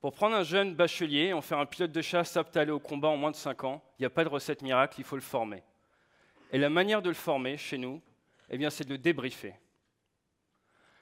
Pour 0.00 0.14
prendre 0.14 0.34
un 0.34 0.42
jeune 0.42 0.74
bachelier, 0.74 1.34
en 1.34 1.42
faire 1.42 1.58
un 1.58 1.66
pilote 1.66 1.92
de 1.92 2.00
chasse 2.00 2.34
apte 2.38 2.56
à 2.56 2.62
aller 2.62 2.70
au 2.70 2.80
combat 2.80 3.08
en 3.08 3.18
moins 3.18 3.30
de 3.30 3.36
5 3.36 3.64
ans, 3.64 3.82
il 3.98 4.02
n'y 4.02 4.06
a 4.06 4.10
pas 4.10 4.24
de 4.24 4.30
recette 4.30 4.62
miracle, 4.62 4.98
il 4.98 5.04
faut 5.04 5.16
le 5.16 5.20
former. 5.20 5.62
Et 6.52 6.58
la 6.58 6.70
manière 6.70 7.02
de 7.02 7.10
le 7.10 7.14
former 7.14 7.58
chez 7.58 7.76
nous, 7.76 8.00
eh 8.48 8.56
bien, 8.56 8.70
c'est 8.70 8.84
de 8.84 8.90
le 8.90 8.98
débriefer. 8.98 9.54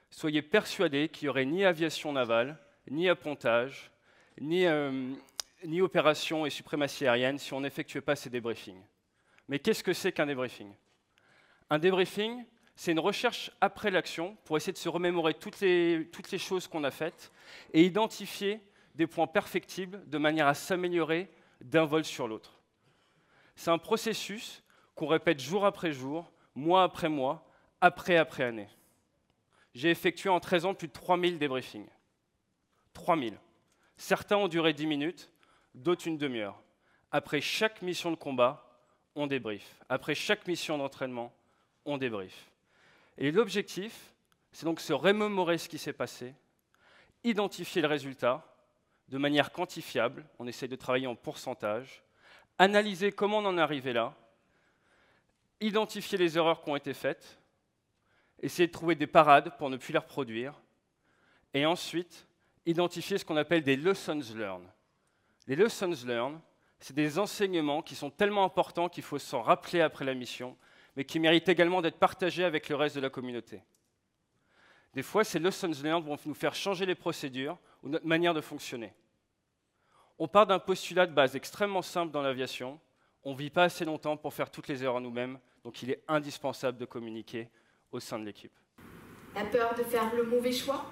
Soyez 0.09 0.41
persuadés 0.41 1.07
qu'il 1.07 1.27
n'y 1.27 1.29
aurait 1.29 1.45
ni 1.45 1.63
aviation 1.63 2.11
navale, 2.11 2.57
ni 2.89 3.07
appontage, 3.07 3.89
ni, 4.41 4.65
euh, 4.65 5.13
opération 5.81 6.45
et 6.45 6.49
suprématie 6.49 7.07
aérienne 7.07 7.37
si 7.37 7.53
on 7.53 7.61
n'effectuait 7.61 8.01
pas 8.01 8.17
ces 8.17 8.29
débriefings. 8.29 8.83
Mais 9.47 9.59
qu'est-ce 9.59 9.83
que 9.83 9.93
c'est 9.93 10.11
qu'un 10.11 10.25
débriefing? 10.25 10.73
Un 11.69 11.79
débriefing, 11.79 12.43
c'est 12.75 12.91
une 12.91 12.99
recherche 12.99 13.49
après 13.61 13.91
l'action 13.91 14.35
pour 14.43 14.57
essayer 14.57 14.73
de 14.73 14.77
se 14.77 14.89
remémorer 14.89 15.35
toutes 15.35 15.61
les 15.61 16.37
choses 16.37 16.67
qu'on 16.67 16.83
a 16.83 16.91
faites 16.91 17.31
et 17.73 17.83
identifier 17.83 18.61
des 18.99 19.07
points 19.07 19.27
perfectibles 19.27 20.03
de 20.09 20.17
manière 20.17 20.47
à 20.47 20.53
s'améliorer 20.53 21.31
d'un 21.61 21.85
vol 21.85 22.03
sur 22.03 22.27
l'autre. 22.27 22.59
C'est 23.55 23.71
un 23.71 23.77
processus 23.77 24.61
qu'on 24.93 25.07
répète 25.07 25.39
jour 25.39 25.65
après 25.65 25.93
jour, 25.93 26.29
mois 26.53 26.83
après 26.83 27.07
mois, 27.07 27.49
après 27.79 28.17
après 28.17 28.43
année. 28.43 28.67
J'ai 29.73 29.89
effectué 29.89 30.29
en 30.29 30.41
13 30.41 30.65
ans 30.65 30.73
plus 30.73 30.89
de 30.89 30.93
3000 30.93 31.39
débriefings. 31.39 31.87
3000. 32.91 33.39
Certains 33.95 34.35
ont 34.35 34.49
duré 34.49 34.73
10 34.73 34.85
minutes, 34.85 35.31
d'autres 35.73 36.05
une 36.05 36.17
demi-heure. 36.17 36.61
Après 37.09 37.39
chaque 37.39 37.81
mission 37.81 38.11
de 38.11 38.17
combat, 38.17 38.81
on 39.15 39.27
débrief. 39.27 39.79
Après 39.87 40.13
chaque 40.13 40.45
mission 40.45 40.77
d'entraînement, 40.77 41.33
on 41.85 41.97
débrief. 41.97 42.51
Et 43.17 43.31
l'objectif, 43.31 44.13
c'est 44.51 44.65
donc 44.65 44.81
se 44.81 44.91
remémorer 44.91 45.57
ce 45.57 45.69
qui 45.69 45.77
s'est 45.77 45.93
passé, 45.93 46.35
identifier 47.23 47.81
le 47.81 47.87
résultat, 47.87 48.45
de 49.09 49.17
manière 49.17 49.51
quantifiable, 49.51 50.25
on 50.37 50.47
essaie 50.47 50.67
de 50.67 50.75
travailler 50.75 51.07
en 51.07 51.15
pourcentage, 51.15 52.03
analyser 52.59 53.11
comment 53.11 53.39
on 53.39 53.45
en 53.45 53.57
est 53.57 53.61
arrivé 53.61 53.91
là, 53.91 54.15
identifier 55.59 56.17
les 56.17 56.37
erreurs 56.37 56.61
qui 56.61 56.69
ont 56.69 56.75
été 56.75 56.93
faites, 56.93 57.39
essayer 58.41 58.67
de 58.67 58.71
trouver 58.71 58.95
des 58.95 59.07
parades 59.07 59.57
pour 59.57 59.69
ne 59.69 59.77
plus 59.77 59.93
les 59.93 59.99
reproduire, 59.99 60.53
et 61.55 61.65
ensuite 61.65 62.27
identifier 62.67 63.17
ce 63.17 63.25
qu'on 63.25 63.37
appelle 63.37 63.63
des 63.63 63.75
lessons 63.75 64.21
learned. 64.35 64.67
Les 65.47 65.55
lessons 65.55 66.05
learned, 66.05 66.39
c'est 66.79 66.95
des 66.95 67.17
enseignements 67.17 67.81
qui 67.81 67.95
sont 67.95 68.11
tellement 68.11 68.43
importants 68.43 68.89
qu'il 68.89 69.03
faut 69.03 69.17
s'en 69.17 69.41
rappeler 69.41 69.81
après 69.81 70.05
la 70.05 70.13
mission, 70.13 70.55
mais 70.95 71.03
qui 71.03 71.19
méritent 71.19 71.49
également 71.49 71.81
d'être 71.81 71.97
partagés 71.97 72.43
avec 72.43 72.69
le 72.69 72.75
reste 72.75 72.95
de 72.95 73.01
la 73.01 73.09
communauté. 73.09 73.63
Des 74.93 75.03
fois, 75.03 75.23
ces 75.23 75.39
lessons 75.39 75.71
learned 75.83 76.05
vont 76.05 76.17
nous 76.25 76.33
faire 76.35 76.53
changer 76.53 76.85
les 76.85 76.95
procédures 76.95 77.57
ou 77.83 77.89
notre 77.89 78.05
manière 78.05 78.33
de 78.33 78.41
fonctionner. 78.41 78.93
On 80.17 80.27
part 80.27 80.47
d'un 80.47 80.59
postulat 80.59 81.07
de 81.07 81.13
base 81.13 81.35
extrêmement 81.35 81.81
simple 81.81 82.11
dans 82.11 82.21
l'aviation. 82.21 82.79
On 83.23 83.33
ne 83.33 83.37
vit 83.37 83.49
pas 83.49 83.63
assez 83.63 83.85
longtemps 83.85 84.17
pour 84.17 84.33
faire 84.33 84.51
toutes 84.51 84.67
les 84.67 84.83
erreurs 84.83 85.01
nous-mêmes, 85.01 85.39
donc 85.63 85.81
il 85.81 85.91
est 85.91 86.03
indispensable 86.07 86.77
de 86.77 86.85
communiquer 86.85 87.49
au 87.91 87.99
sein 87.99 88.19
de 88.19 88.25
l'équipe. 88.25 88.51
La 89.35 89.45
peur 89.45 89.75
de 89.75 89.83
faire 89.83 90.13
le 90.15 90.23
mauvais 90.23 90.51
choix 90.51 90.91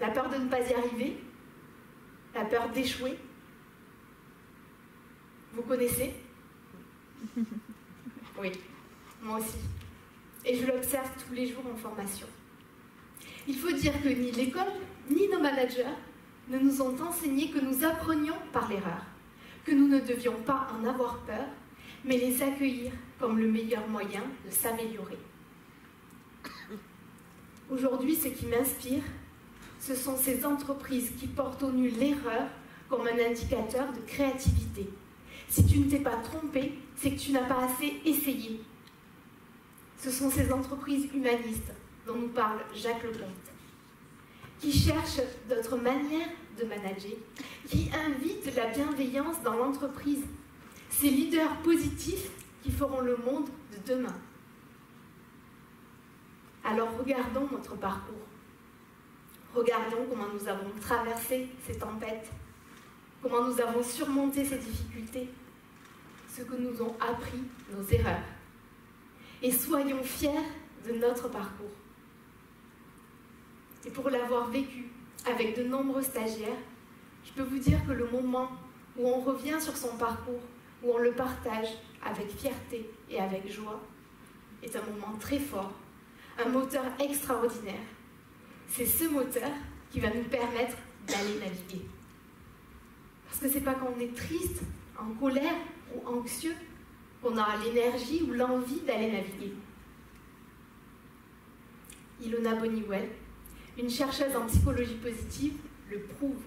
La 0.00 0.10
peur 0.10 0.30
de 0.30 0.36
ne 0.36 0.48
pas 0.48 0.60
y 0.60 0.72
arriver 0.72 1.18
La 2.34 2.44
peur 2.46 2.70
d'échouer 2.70 3.18
Vous 5.52 5.62
connaissez 5.62 6.14
Oui, 8.40 8.52
moi 9.20 9.38
aussi. 9.38 9.58
Et 10.46 10.56
je 10.56 10.66
l'observe 10.66 11.10
tous 11.26 11.34
les 11.34 11.46
jours 11.46 11.64
en 11.70 11.76
formation. 11.76 12.26
Il 13.50 13.56
faut 13.56 13.72
dire 13.72 14.00
que 14.00 14.08
ni 14.08 14.30
l'école, 14.30 14.70
ni 15.10 15.26
nos 15.26 15.40
managers 15.40 15.96
ne 16.50 16.58
nous 16.60 16.80
ont 16.82 16.94
enseigné 17.02 17.50
que 17.50 17.58
nous 17.58 17.84
apprenions 17.84 18.36
par 18.52 18.68
l'erreur, 18.68 19.04
que 19.64 19.72
nous 19.72 19.88
ne 19.88 19.98
devions 19.98 20.36
pas 20.46 20.68
en 20.72 20.86
avoir 20.88 21.18
peur, 21.22 21.46
mais 22.04 22.16
les 22.16 22.40
accueillir 22.44 22.92
comme 23.18 23.40
le 23.40 23.50
meilleur 23.50 23.88
moyen 23.88 24.22
de 24.46 24.52
s'améliorer. 24.52 25.18
Aujourd'hui, 27.72 28.14
ce 28.14 28.28
qui 28.28 28.46
m'inspire, 28.46 29.02
ce 29.80 29.96
sont 29.96 30.16
ces 30.16 30.46
entreprises 30.46 31.10
qui 31.18 31.26
portent 31.26 31.64
au 31.64 31.72
nu 31.72 31.88
l'erreur 31.88 32.46
comme 32.88 33.08
un 33.08 33.30
indicateur 33.30 33.92
de 33.92 34.00
créativité. 34.06 34.88
Si 35.48 35.66
tu 35.66 35.80
ne 35.80 35.90
t'es 35.90 35.98
pas 35.98 36.18
trompé, 36.22 36.74
c'est 36.94 37.10
que 37.10 37.18
tu 37.18 37.32
n'as 37.32 37.48
pas 37.48 37.64
assez 37.64 38.00
essayé. 38.04 38.60
Ce 39.98 40.12
sont 40.12 40.30
ces 40.30 40.52
entreprises 40.52 41.08
humanistes 41.12 41.72
dont 42.06 42.16
nous 42.16 42.28
parle 42.28 42.60
Jacques 42.74 43.02
Lecomte, 43.02 43.50
qui 44.58 44.72
cherchent 44.72 45.22
d'autres 45.48 45.76
manières 45.76 46.28
de 46.58 46.64
manager, 46.64 47.16
qui 47.66 47.90
invitent 47.94 48.54
la 48.54 48.66
bienveillance 48.66 49.42
dans 49.42 49.54
l'entreprise. 49.54 50.24
Ces 50.90 51.10
leaders 51.10 51.56
positifs 51.58 52.30
qui 52.62 52.70
feront 52.70 53.00
le 53.00 53.16
monde 53.16 53.48
de 53.72 53.94
demain. 53.94 54.14
Alors 56.64 56.90
regardons 56.98 57.48
notre 57.50 57.76
parcours. 57.76 58.14
Regardons 59.54 60.06
comment 60.08 60.28
nous 60.32 60.48
avons 60.48 60.70
traversé 60.80 61.48
ces 61.66 61.76
tempêtes, 61.78 62.30
comment 63.22 63.44
nous 63.44 63.60
avons 63.60 63.82
surmonté 63.82 64.44
ces 64.44 64.58
difficultés, 64.58 65.28
ce 66.28 66.42
que 66.42 66.54
nous 66.54 66.82
ont 66.82 66.94
appris 67.00 67.42
nos 67.72 67.82
erreurs. 67.88 68.22
Et 69.42 69.50
soyons 69.50 70.02
fiers 70.02 70.30
de 70.86 70.92
notre 70.92 71.28
parcours. 71.28 71.79
Et 73.86 73.90
pour 73.90 74.10
l'avoir 74.10 74.48
vécu 74.48 74.86
avec 75.26 75.56
de 75.56 75.64
nombreux 75.64 76.02
stagiaires, 76.02 76.58
je 77.24 77.32
peux 77.32 77.42
vous 77.42 77.58
dire 77.58 77.78
que 77.86 77.92
le 77.92 78.08
moment 78.08 78.50
où 78.96 79.06
on 79.06 79.20
revient 79.20 79.60
sur 79.60 79.76
son 79.76 79.96
parcours, 79.96 80.42
où 80.82 80.92
on 80.92 80.98
le 80.98 81.12
partage 81.12 81.68
avec 82.04 82.30
fierté 82.30 82.88
et 83.10 83.18
avec 83.18 83.50
joie, 83.50 83.80
est 84.62 84.74
un 84.76 84.82
moment 84.82 85.16
très 85.18 85.38
fort 85.38 85.72
un 86.44 86.48
moteur 86.48 86.84
extraordinaire. 86.98 87.86
C'est 88.68 88.86
ce 88.86 89.04
moteur 89.04 89.50
qui 89.90 90.00
va 90.00 90.08
nous 90.08 90.24
permettre 90.24 90.76
d'aller 91.06 91.38
naviguer. 91.38 91.84
Parce 93.26 93.40
que 93.40 93.48
c'est 93.48 93.60
pas 93.60 93.74
quand 93.74 93.92
on 93.96 94.00
est 94.00 94.14
triste, 94.14 94.62
en 94.98 95.12
colère 95.18 95.54
ou 95.94 96.06
anxieux 96.08 96.54
qu'on 97.22 97.32
aura 97.32 97.56
l'énergie 97.56 98.22
ou 98.22 98.32
l'envie 98.32 98.80
d'aller 98.80 99.12
naviguer. 99.12 99.52
Ilona 102.22 102.54
Boniwell, 102.54 103.08
une 103.80 103.90
chercheuse 103.90 104.36
en 104.36 104.46
psychologie 104.46 104.96
positive, 104.96 105.54
le 105.90 106.00
prouve. 106.00 106.42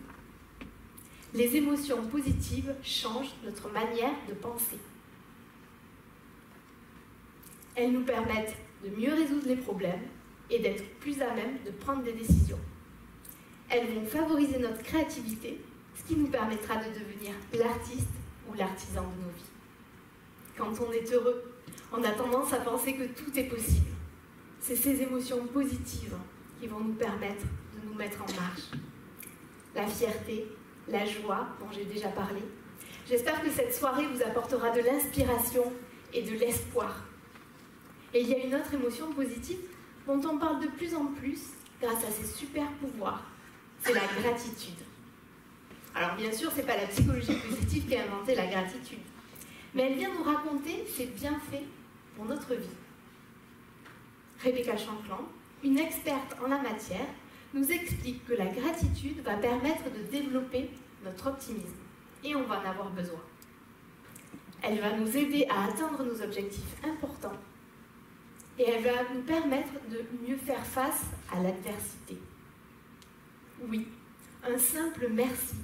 Les 1.34 1.56
émotions 1.56 2.06
positives 2.08 2.76
changent 2.84 3.34
notre 3.44 3.72
manière 3.72 4.14
de 4.30 4.34
penser. 4.36 4.78
Elles 7.76 7.92
nous 7.92 8.04
permettent 8.04 8.56
de 8.84 8.90
mieux 8.96 9.14
résoudre 9.14 9.48
les 9.48 9.56
problèmes 9.56 10.04
et 10.52 10.60
d'être 10.60 10.84
plus 11.00 11.20
à 11.22 11.34
même 11.34 11.58
de 11.66 11.72
prendre 11.72 12.04
des 12.04 12.14
décisions. 12.14 12.60
Elles 13.68 13.88
vont 13.88 14.06
favoriser 14.06 14.60
notre 14.60 14.84
créativité, 14.84 15.60
ce 15.96 16.04
qui 16.04 16.16
nous 16.16 16.28
permettra 16.28 16.76
de 16.76 16.90
devenir 16.90 17.34
l'artiste 17.54 18.14
ou 18.48 18.54
l'artisan 18.54 19.02
de 19.02 19.24
nos 19.24 19.32
vies. 19.32 19.52
Quand 20.56 20.86
on 20.86 20.92
est 20.92 21.12
heureux, 21.12 21.52
on 21.92 22.04
a 22.04 22.12
tendance 22.12 22.54
à 22.54 22.58
penser 22.58 22.94
que 22.94 23.06
tout 23.06 23.40
est 23.40 23.46
possible. 23.46 23.90
C'est 24.60 24.76
ces 24.76 25.02
émotions 25.02 25.48
positives 25.48 26.16
qui 26.64 26.70
vont 26.70 26.80
nous 26.80 26.94
permettre 26.94 27.44
de 27.76 27.86
nous 27.86 27.94
mettre 27.94 28.22
en 28.22 28.42
marche. 28.42 28.72
La 29.76 29.86
fierté, 29.86 30.48
la 30.88 31.06
joie 31.06 31.50
dont 31.60 31.68
j'ai 31.74 31.84
déjà 31.84 32.08
parlé. 32.08 32.40
J'espère 33.06 33.44
que 33.44 33.50
cette 33.50 33.76
soirée 33.76 34.08
vous 34.08 34.22
apportera 34.22 34.70
de 34.72 34.80
l'inspiration 34.80 35.74
et 36.14 36.22
de 36.22 36.32
l'espoir 36.32 37.04
et 38.14 38.22
il 38.22 38.30
y 38.30 38.36
a 38.36 38.46
une 38.46 38.56
autre 38.56 38.74
émotion 38.74 39.12
positive 39.12 39.58
dont 40.08 40.22
on 40.26 40.38
parle 40.38 40.62
de 40.62 40.68
plus 40.68 40.94
en 40.96 41.08
plus 41.08 41.40
grâce 41.82 42.06
à 42.06 42.12
ses 42.12 42.26
super 42.26 42.68
pouvoirs. 42.74 43.24
C'est 43.82 43.94
la 43.94 44.08
gratitude. 44.22 44.76
Alors 45.96 46.16
bien 46.16 46.32
sûr, 46.32 46.52
ce 46.52 46.58
n'est 46.58 46.64
pas 46.64 46.78
la 46.78 46.88
psychologie 46.88 47.36
positive 47.36 47.88
qui 47.88 47.96
a 47.96 48.04
inventé 48.04 48.36
la 48.36 48.48
gratitude, 48.48 49.00
mais 49.74 49.92
elle 49.92 49.98
vient 49.98 50.14
nous 50.14 50.24
raconter 50.24 50.86
ses 50.88 51.08
bienfaits 51.08 51.66
pour 52.16 52.26
notre 52.26 52.54
vie. 52.54 52.78
Rebecca 54.44 54.78
Chanclan, 54.78 55.28
une 55.64 55.80
experte 55.80 56.36
en 56.44 56.48
la 56.48 56.62
matière, 56.62 57.08
nous 57.54 57.72
explique 57.72 58.26
que 58.26 58.34
la 58.34 58.48
gratitude 58.48 59.22
va 59.24 59.36
permettre 59.36 59.84
de 59.92 60.04
développer 60.12 60.70
notre 61.04 61.28
optimisme 61.28 61.84
et 62.24 62.36
on 62.36 62.44
va 62.44 62.60
en 62.60 62.70
avoir 62.70 62.90
besoin. 62.90 63.22
Elle 64.62 64.80
va 64.80 64.98
nous 64.98 65.18
aider 65.18 65.46
à 65.50 65.66
atteindre 65.66 66.04
nos 66.04 66.22
objectifs 66.22 66.76
importants 66.84 67.38
et 68.58 68.64
elle 68.64 68.84
va 68.84 69.14
nous 69.14 69.22
permettre 69.22 69.74
de 69.92 70.04
mieux 70.26 70.38
faire 70.38 70.66
face 70.66 71.06
à 71.32 71.42
l'adversité. 71.42 72.18
Oui, 73.68 73.88
un 74.44 74.58
simple 74.58 75.08
merci 75.12 75.56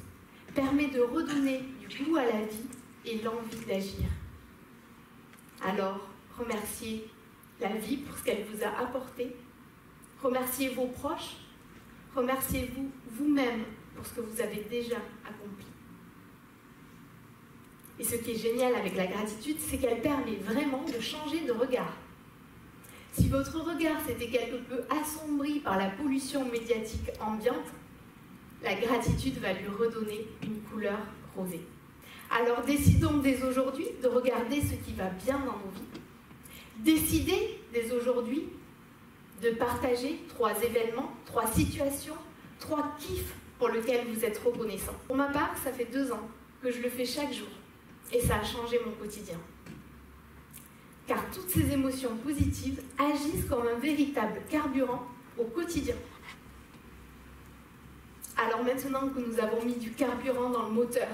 permet 0.54 0.88
de 0.88 1.02
redonner 1.02 1.64
du 1.88 2.04
goût 2.04 2.18
à 2.18 2.26
la 2.26 2.42
vie 2.46 2.68
et 3.06 3.22
l'envie 3.22 3.66
d'agir. 3.68 4.08
Alors, 5.64 6.08
remerciez 6.38 7.08
la 7.60 7.70
vie 7.76 7.98
pour 7.98 8.18
ce 8.18 8.24
qu'elle 8.24 8.46
vous 8.46 8.64
a 8.64 8.82
apporté, 8.82 9.36
remerciez 10.24 10.70
vos 10.70 10.88
proches, 10.88 11.38
remerciez-vous 12.16 12.90
vous-même 13.12 13.64
pour 13.96 14.06
ce 14.06 14.14
que 14.14 14.22
vous 14.22 14.42
avez 14.42 14.66
déjà 14.70 14.98
accompli. 15.26 15.66
Et 18.00 18.04
ce 18.04 18.16
qui 18.16 18.32
est 18.32 18.38
génial 18.38 18.76
avec 18.76 18.96
la 18.96 19.08
gratitude, 19.08 19.58
c'est 19.60 19.78
qu'elle 19.78 20.02
permet 20.02 20.38
vraiment 20.38 20.84
de 20.84 21.00
changer 21.02 21.42
de 21.42 21.52
regard. 21.52 21.94
Si 23.12 23.28
votre 23.28 23.60
regard 23.60 24.00
s'était 24.06 24.28
quelque 24.28 24.56
peu 24.56 24.84
assombri 24.90 25.60
par 25.60 25.78
la 25.78 25.90
pollution 25.90 26.50
médiatique 26.50 27.10
ambiante, 27.20 27.74
la 28.64 28.76
gratitude 28.76 29.38
va 29.40 29.54
lui 29.54 29.68
redonner 29.68 30.28
une 30.44 30.62
couleur 30.62 31.00
rosée. 31.36 31.66
Alors 32.32 32.62
décidons 32.62 33.18
dès 33.18 33.44
aujourd'hui 33.44 33.88
de 34.02 34.08
regarder 34.08 34.62
ce 34.62 34.76
qui 34.76 34.94
va 34.94 35.10
bien 35.10 35.40
dans 35.40 35.58
nos 35.58 35.72
vies. 35.74 36.00
Décidez 36.78 37.60
dès 37.74 37.92
aujourd'hui 37.92 38.44
de 39.42 39.52
partager 39.52 40.20
trois 40.28 40.54
événements, 40.62 41.14
trois 41.26 41.48
situations, 41.48 42.16
trois 42.60 42.96
kiffs 43.00 43.34
pour 43.58 43.70
lesquels 43.70 44.08
vous 44.08 44.24
êtes 44.26 44.38
reconnaissant. 44.40 44.94
Pour 45.08 45.16
ma 45.16 45.28
part, 45.28 45.56
ça 45.64 45.72
fait 45.72 45.86
deux 45.86 46.12
ans 46.12 46.28
que 46.62 46.72
je 46.72 46.82
le 46.82 46.90
fais 46.90 47.06
chaque 47.06 47.34
jour 47.34 47.48
et 48.12 48.20
ça 48.22 48.38
a 48.38 48.44
changé 48.44 48.80
mon 48.86 48.92
quotidien. 48.92 49.38
Car 51.08 51.20
toutes 51.32 51.50
ces 51.50 51.72
émotions 51.72 52.16
positives 52.18 52.82
agissent 52.98 53.46
comme 53.50 53.68
un 53.68 53.80
véritable 53.80 54.42
carburant 54.50 55.06
au 55.38 55.46
quotidien. 55.46 55.96
Alors 58.38 58.64
maintenant 58.64 59.10
que 59.10 59.20
nous 59.20 59.40
avons 59.40 59.64
mis 59.66 59.76
du 59.76 59.92
carburant 59.92 60.50
dans 60.50 60.64
le 60.64 60.72
moteur, 60.72 61.10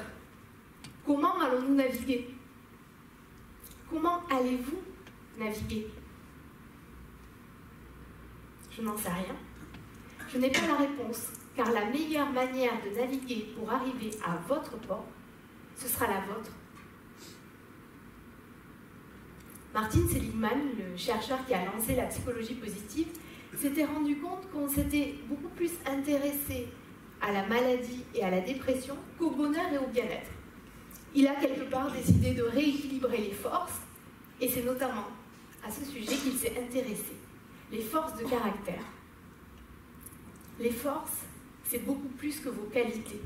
comment 1.05 1.39
allons-nous 1.39 1.75
naviguer? 1.75 2.29
Comment 3.89 4.21
allez-vous 4.29 4.81
naviguer? 5.37 5.87
Je 8.75 8.81
n'en 8.81 8.97
sais 8.97 9.09
rien. 9.09 9.35
Je 10.31 10.37
n'ai 10.37 10.49
pas 10.49 10.67
la 10.67 10.75
réponse, 10.75 11.27
car 11.55 11.71
la 11.71 11.85
meilleure 11.85 12.29
manière 12.31 12.73
de 12.83 12.99
naviguer 12.99 13.53
pour 13.57 13.71
arriver 13.71 14.11
à 14.25 14.35
votre 14.47 14.77
port, 14.79 15.05
ce 15.75 15.87
sera 15.87 16.07
la 16.07 16.19
vôtre. 16.21 16.51
Martin 19.73 20.07
Seligman, 20.07 20.59
le 20.77 20.97
chercheur 20.97 21.45
qui 21.45 21.53
a 21.53 21.65
lancé 21.65 21.95
la 21.95 22.05
psychologie 22.05 22.55
positive, 22.55 23.07
s'était 23.55 23.85
rendu 23.85 24.17
compte 24.17 24.49
qu'on 24.51 24.67
s'était 24.67 25.15
beaucoup 25.27 25.49
plus 25.49 25.71
intéressé 25.85 26.67
à 27.21 27.31
la 27.31 27.45
maladie 27.45 28.03
et 28.13 28.23
à 28.23 28.31
la 28.31 28.41
dépression 28.41 28.95
qu'au 29.17 29.31
bonheur 29.31 29.71
et 29.73 29.77
au 29.77 29.87
bien-être. 29.87 30.31
Il 31.13 31.27
a 31.27 31.35
quelque 31.35 31.69
part 31.69 31.91
décidé 31.91 32.33
de 32.33 32.43
rééquilibrer 32.43 33.17
les 33.17 33.33
forces, 33.33 33.79
et 34.41 34.49
c'est 34.49 34.63
notamment 34.63 35.07
à 35.65 35.71
ce 35.71 35.85
sujet 35.85 36.15
qu'il 36.15 36.33
s'est 36.33 36.53
intéressé, 36.61 37.13
les 37.71 37.81
forces 37.81 38.17
de 38.17 38.23
caractère. 38.25 38.83
Les 40.59 40.71
forces, 40.71 41.25
c'est 41.63 41.85
beaucoup 41.85 42.07
plus 42.17 42.39
que 42.39 42.49
vos 42.49 42.65
qualités. 42.65 43.21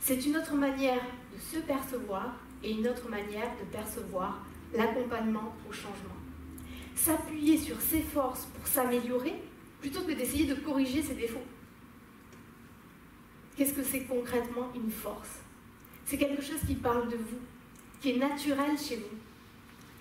C'est 0.00 0.24
une 0.26 0.36
autre 0.36 0.54
manière 0.54 1.02
de 1.32 1.40
se 1.40 1.58
percevoir 1.62 2.34
et 2.62 2.72
une 2.72 2.88
autre 2.88 3.08
manière 3.08 3.50
de 3.60 3.64
percevoir 3.70 4.44
l'accompagnement 4.74 5.54
au 5.68 5.72
changement. 5.72 6.16
S'appuyer 6.94 7.56
sur 7.56 7.80
ses 7.80 8.02
forces 8.02 8.46
pour 8.46 8.66
s'améliorer 8.66 9.34
plutôt 9.80 10.02
que 10.02 10.12
d'essayer 10.12 10.46
de 10.46 10.54
corriger 10.54 11.02
ses 11.02 11.14
défauts. 11.14 11.44
Qu'est-ce 13.56 13.74
que 13.74 13.82
c'est 13.82 14.04
concrètement 14.04 14.70
une 14.74 14.90
force? 14.90 15.40
C'est 16.04 16.18
quelque 16.18 16.42
chose 16.42 16.60
qui 16.66 16.74
parle 16.74 17.08
de 17.08 17.16
vous, 17.16 17.38
qui 18.00 18.10
est 18.10 18.18
naturel 18.18 18.78
chez 18.78 18.96
vous. 18.96 19.16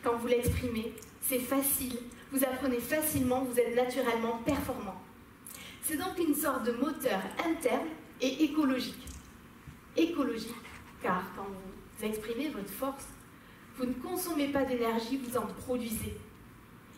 Quand 0.04 0.18
vous 0.18 0.28
l'exprimez, 0.28 0.94
c'est 1.22 1.40
facile, 1.40 1.98
vous 2.32 2.44
apprenez 2.44 2.80
facilement, 2.80 3.44
vous 3.44 3.60
êtes 3.60 3.76
naturellement 3.76 4.40
performant. 4.46 5.02
C'est 5.84 5.98
donc 5.98 6.18
une 6.18 6.36
sorte 6.36 6.64
de 6.66 6.72
moteur 6.72 7.20
interne 7.46 7.88
et 8.22 8.44
écologique. 8.44 9.06
Écologique, 9.98 10.56
car 11.02 11.24
quand 11.36 11.48
vous 11.48 12.06
exprimez 12.06 12.50
votre 12.50 12.70
force, 12.70 13.08
vous 13.76 13.86
ne 13.86 13.94
consommez 13.94 14.48
pas 14.48 14.64
d'énergie, 14.64 15.18
vous 15.18 15.38
en 15.38 15.46
produisez. 15.46 16.16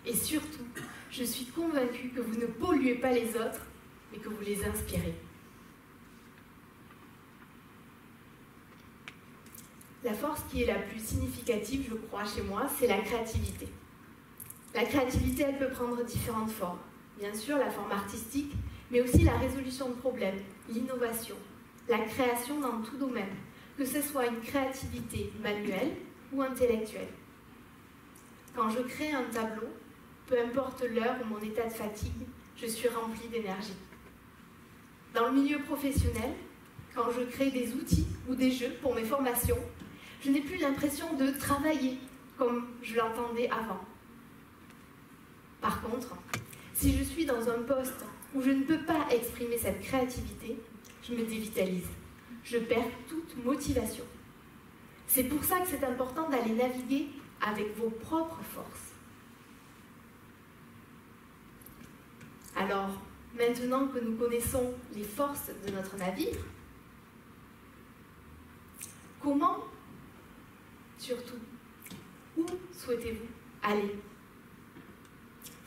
Et 0.06 0.14
surtout, 0.14 0.68
je 1.10 1.24
suis 1.24 1.46
convaincue 1.46 2.10
que 2.10 2.22
vous 2.22 2.40
ne 2.40 2.46
polluez 2.46 2.96
pas 2.96 3.12
les 3.12 3.30
autres, 3.30 3.66
mais 4.12 4.20
que 4.20 4.30
vous 4.30 4.42
les 4.42 4.64
inspirez. 4.64 5.16
La 10.04 10.14
force 10.14 10.42
qui 10.52 10.64
est 10.64 10.68
la 10.68 10.80
plus 10.80 11.00
significative, 11.00 11.88
je 11.90 11.96
crois, 11.96 12.26
chez 12.26 12.42
moi, 12.42 12.68
c'est 12.78 12.88
la 12.88 12.98
créativité. 12.98 13.70
La 14.74 14.86
créativité, 14.86 15.44
elle 15.44 15.60
peut 15.60 15.70
prendre 15.70 16.04
différentes 16.04 16.50
formes. 16.50 16.80
Bien 17.20 17.34
sûr, 17.34 17.58
la 17.58 17.70
forme 17.70 17.92
artistique, 17.92 18.54
mais 18.90 19.02
aussi 19.02 19.24
la 19.24 19.38
résolution 19.38 19.90
de 19.90 19.94
problèmes, 19.94 20.40
l'innovation, 20.68 21.36
la 21.88 22.00
création 22.00 22.60
dans 22.60 22.82
tout 22.82 22.98
domaine, 22.98 23.36
que 23.78 23.86
ce 23.86 24.02
soit 24.02 24.26
une 24.26 24.42
créativité 24.42 25.32
manuelle 25.44 25.92
ou 26.32 26.42
intellectuelle. 26.42 27.08
Quand 28.56 28.70
je 28.70 28.82
crée 28.82 29.12
un 29.12 29.24
tableau, 29.32 29.68
peu 30.26 30.40
importe 30.40 30.84
l'heure 30.84 31.18
ou 31.24 31.34
mon 31.34 31.40
état 31.42 31.66
de 31.66 31.74
fatigue, 31.74 32.28
je 32.56 32.66
suis 32.66 32.88
remplie 32.88 33.28
d'énergie. 33.28 33.76
Dans 35.14 35.28
le 35.28 35.34
milieu 35.34 35.60
professionnel, 35.60 36.34
quand 36.96 37.12
je 37.12 37.24
crée 37.26 37.52
des 37.52 37.74
outils 37.74 38.08
ou 38.28 38.34
des 38.34 38.52
jeux 38.52 38.74
pour 38.82 38.96
mes 38.96 39.04
formations, 39.04 39.58
je 40.24 40.32
n'ai 40.32 40.42
plus 40.42 40.58
l'impression 40.58 41.14
de 41.14 41.30
travailler 41.32 42.00
comme 42.38 42.68
je 42.82 42.96
l'entendais 42.96 43.50
avant. 43.50 43.80
Par 45.64 45.82
contre, 45.82 46.18
si 46.74 46.92
je 46.98 47.04
suis 47.06 47.26
dans 47.26 47.50
un 47.50 47.62
poste 47.64 48.04
où 48.36 48.42
je 48.42 48.50
ne 48.50 48.64
peux 48.66 48.80
pas 48.80 49.08
exprimer 49.10 49.58
cette 49.58 49.80
créativité, 49.80 50.60
je 51.02 51.14
me 51.14 51.24
dévitalise. 51.24 51.88
Je 52.44 52.58
perds 52.58 52.92
toute 53.08 53.46
motivation. 53.46 54.04
C'est 55.08 55.24
pour 55.24 55.42
ça 55.42 55.62
que 55.62 55.70
c'est 55.70 55.86
important 55.86 56.30
d'aller 56.30 56.52
naviguer 56.52 57.08
avec 57.40 57.78
vos 57.78 57.90
propres 57.90 58.44
forces. 58.44 58.92
Alors, 62.58 62.90
maintenant 63.38 63.88
que 63.88 64.00
nous 64.00 64.18
connaissons 64.18 64.74
les 64.94 65.06
forces 65.06 65.50
de 65.66 65.72
notre 65.72 65.96
navire, 65.96 66.46
comment 69.22 69.60
surtout, 70.98 71.40
où 72.36 72.46
souhaitez-vous 72.74 73.28
aller? 73.62 73.96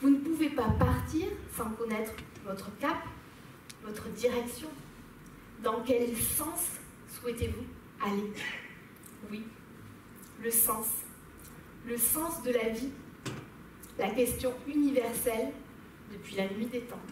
Vous 0.07 0.13
ne 0.13 0.19
pouvez 0.19 0.51
pas 0.51 0.69
partir 0.79 1.27
sans 1.53 1.69
connaître 1.71 2.13
votre 2.45 2.71
cap, 2.79 3.03
votre 3.83 4.09
direction. 4.11 4.69
Dans 5.65 5.83
quel 5.85 6.17
sens 6.17 6.79
souhaitez-vous 7.09 7.65
aller? 8.01 8.31
Oui, 9.29 9.43
le 10.45 10.51
sens. 10.53 10.87
Le 11.89 11.97
sens 11.99 12.41
de 12.45 12.53
la 12.53 12.69
vie, 12.69 12.91
la 13.99 14.11
question 14.11 14.55
universelle 14.69 15.51
depuis 16.13 16.37
la 16.37 16.49
nuit 16.51 16.67
des 16.67 16.83
temps. 16.83 17.03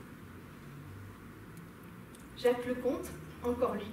Jacques 2.39 2.65
Lecomte, 2.65 3.11
encore 3.43 3.75
lui, 3.75 3.91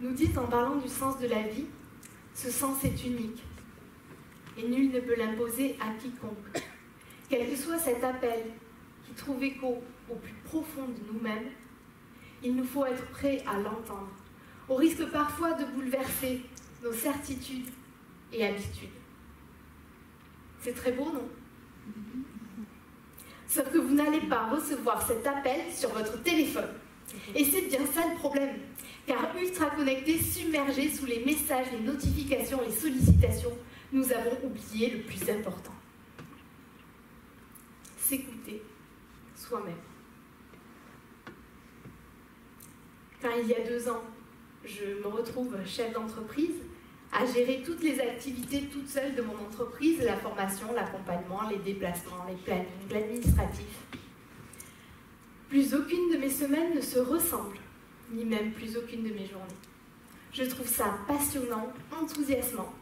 nous 0.00 0.12
dit 0.12 0.30
en 0.36 0.46
parlant 0.46 0.76
du 0.76 0.88
sens 0.88 1.18
de 1.18 1.26
la 1.26 1.42
vie 1.42 1.66
ce 2.34 2.52
sens 2.52 2.84
est 2.84 3.04
unique 3.04 3.42
et 4.56 4.62
nul 4.62 4.92
ne 4.92 5.00
peut 5.00 5.16
l'imposer 5.16 5.76
à 5.80 5.92
quiconque. 6.00 6.62
Quel 7.28 7.50
que 7.50 7.56
soit 7.56 7.78
cet 7.78 8.02
appel 8.04 8.44
qui 9.04 9.12
trouve 9.14 9.42
écho 9.42 9.82
au 10.10 10.14
plus 10.14 10.34
profond 10.44 10.86
de 10.86 11.12
nous-mêmes, 11.12 11.50
il 12.42 12.54
nous 12.54 12.64
faut 12.64 12.86
être 12.86 13.06
prêt 13.08 13.42
à 13.46 13.58
l'entendre, 13.58 14.10
au 14.68 14.76
risque 14.76 15.04
parfois 15.10 15.52
de 15.54 15.64
bouleverser 15.64 16.42
nos 16.82 16.92
certitudes 16.92 17.70
et 18.32 18.46
habitudes. 18.46 18.90
C'est 20.60 20.74
très 20.74 20.92
beau, 20.92 21.06
non? 21.06 21.28
Sauf 23.48 23.72
que 23.72 23.78
vous 23.78 23.94
n'allez 23.94 24.20
pas 24.20 24.48
recevoir 24.48 25.06
cet 25.06 25.26
appel 25.26 25.72
sur 25.72 25.90
votre 25.90 26.22
téléphone. 26.22 26.68
Et 27.34 27.44
c'est 27.44 27.62
bien 27.62 27.86
ça 27.86 28.02
le 28.08 28.16
problème 28.16 28.56
car 29.06 29.34
ultra 29.40 29.70
connectés, 29.70 30.18
submergés 30.18 30.90
sous 30.90 31.06
les 31.06 31.24
messages, 31.24 31.66
les 31.72 31.80
notifications, 31.80 32.60
les 32.66 32.74
sollicitations, 32.74 33.56
nous 33.92 34.12
avons 34.12 34.36
oublié 34.44 34.90
le 34.90 34.98
plus 35.02 35.30
important. 35.30 35.72
S'écouter 38.08 38.62
soi-même. 39.34 39.74
Quand 43.20 43.30
il 43.42 43.48
y 43.48 43.54
a 43.54 43.68
deux 43.68 43.88
ans, 43.88 44.04
je 44.64 45.02
me 45.02 45.08
retrouve 45.08 45.56
chef 45.66 45.92
d'entreprise, 45.92 46.54
à 47.10 47.26
gérer 47.26 47.64
toutes 47.66 47.82
les 47.82 47.98
activités 47.98 48.68
toute 48.72 48.88
seule 48.88 49.16
de 49.16 49.22
mon 49.22 49.32
entreprise, 49.32 50.04
la 50.04 50.16
formation, 50.18 50.72
l'accompagnement, 50.72 51.48
les 51.50 51.58
déplacements, 51.58 52.24
les 52.28 52.36
plannings, 52.36 52.66
l'administratif. 52.92 53.66
Plus 55.48 55.74
aucune 55.74 56.12
de 56.12 56.18
mes 56.18 56.30
semaines 56.30 56.76
ne 56.76 56.80
se 56.80 57.00
ressemble 57.00 57.58
ni 58.12 58.24
même 58.24 58.52
plus 58.52 58.76
aucune 58.76 59.02
de 59.02 59.12
mes 59.12 59.26
journées. 59.26 59.62
Je 60.32 60.44
trouve 60.44 60.68
ça 60.68 60.96
passionnant, 61.08 61.72
enthousiasmant. 61.90 62.72